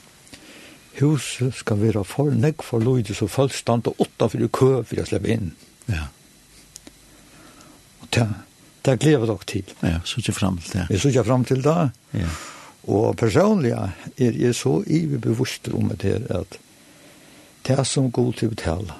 [0.99, 5.05] huset skal være for nekk for løyde, så folk standa åtta for kø for å
[5.07, 5.53] slippe inn.
[5.87, 6.07] Ja.
[8.01, 8.27] Og det,
[8.85, 9.75] det gleder dere til.
[9.81, 10.87] Ja, så ikke frem til det.
[10.89, 11.77] Jeg så ikke frem til det.
[12.17, 12.33] Ja.
[12.91, 16.59] Og personlig er jeg så ivig bevisst om det her, at
[17.67, 18.99] det er som god til å betale,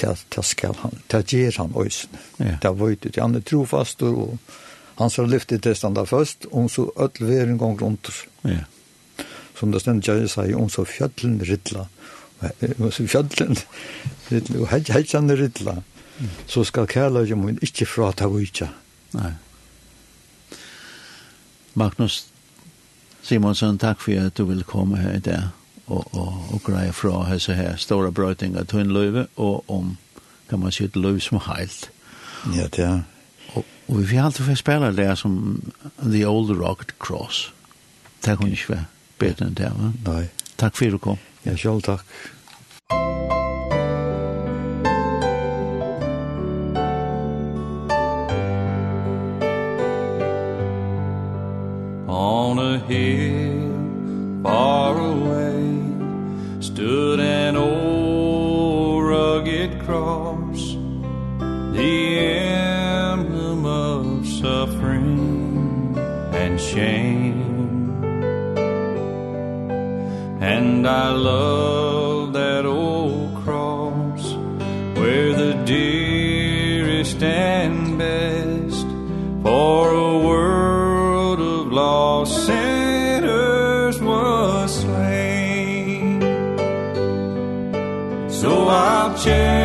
[0.00, 2.20] det, det skal han, det gjør han øysene.
[2.38, 2.56] Ja.
[2.62, 4.38] Det vet du, han er trofast, og
[5.00, 8.12] han skal lyfte til standard først, og så ødelver en gang rundt.
[8.44, 8.62] Ja
[9.60, 11.84] som det stendt jeg sier, om så fjøtlen rittla,
[12.78, 13.58] og så fjøtlen
[14.30, 15.76] rittla, og heitjande rittla,
[16.48, 18.70] så skal kærløyja mun ikkje frata vujtja.
[19.16, 19.32] Nei.
[21.78, 22.24] Magnus
[23.22, 25.48] Simonsson, takk for at du vil komme her i dag
[25.90, 29.96] og, og, og greie fra hese her store brøytinga tunnløyve og om,
[30.50, 31.90] kan man si, et løyv som heilt.
[32.56, 33.02] Ja, det er.
[33.54, 35.34] Og, og vi får alltid få spela det som
[36.00, 37.52] The Old Rocket Cross.
[38.24, 38.88] Det kunne ikke være
[39.20, 39.70] bedre enn det.
[39.76, 39.92] Va?
[40.08, 40.28] Nei.
[40.60, 41.18] Takk for du kom.
[41.44, 42.04] Ja, selv takk.
[52.08, 53.70] On a hill
[54.42, 55.62] far away
[56.60, 60.74] stood an old rugged cross
[61.72, 65.96] the emblem of suffering
[66.34, 67.49] and shame
[70.80, 74.32] And I love that old cross
[74.96, 78.86] Where the dearest and best
[79.42, 86.22] For a world of lost sinners was slain.
[88.30, 89.59] So I'll change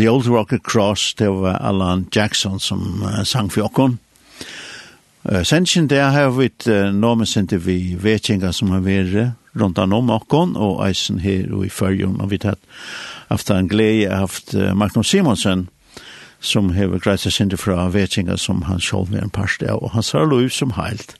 [0.00, 3.98] The Old Rocket Cross, det var Alan Jackson som uh, sang for okkon.
[5.28, 9.78] Uh, Sensjen der har vi et uh, nomen sendte vi vetjenga som har vært rundt
[9.78, 12.64] om okkon, og eisen her og i fyrjon, og vi tatt
[13.28, 15.66] haft en glede haft uh, Magnus Simonsen,
[16.40, 19.92] som har greit seg sendte fra vetjenga som han sjål med en parst av, og
[19.92, 21.12] han sa lov som heilt.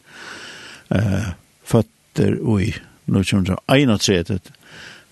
[0.89, 1.37] Uh,
[1.69, 2.73] Føtter og i
[3.13, 4.41] 1931,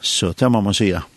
[0.00, 1.04] så det må man sige.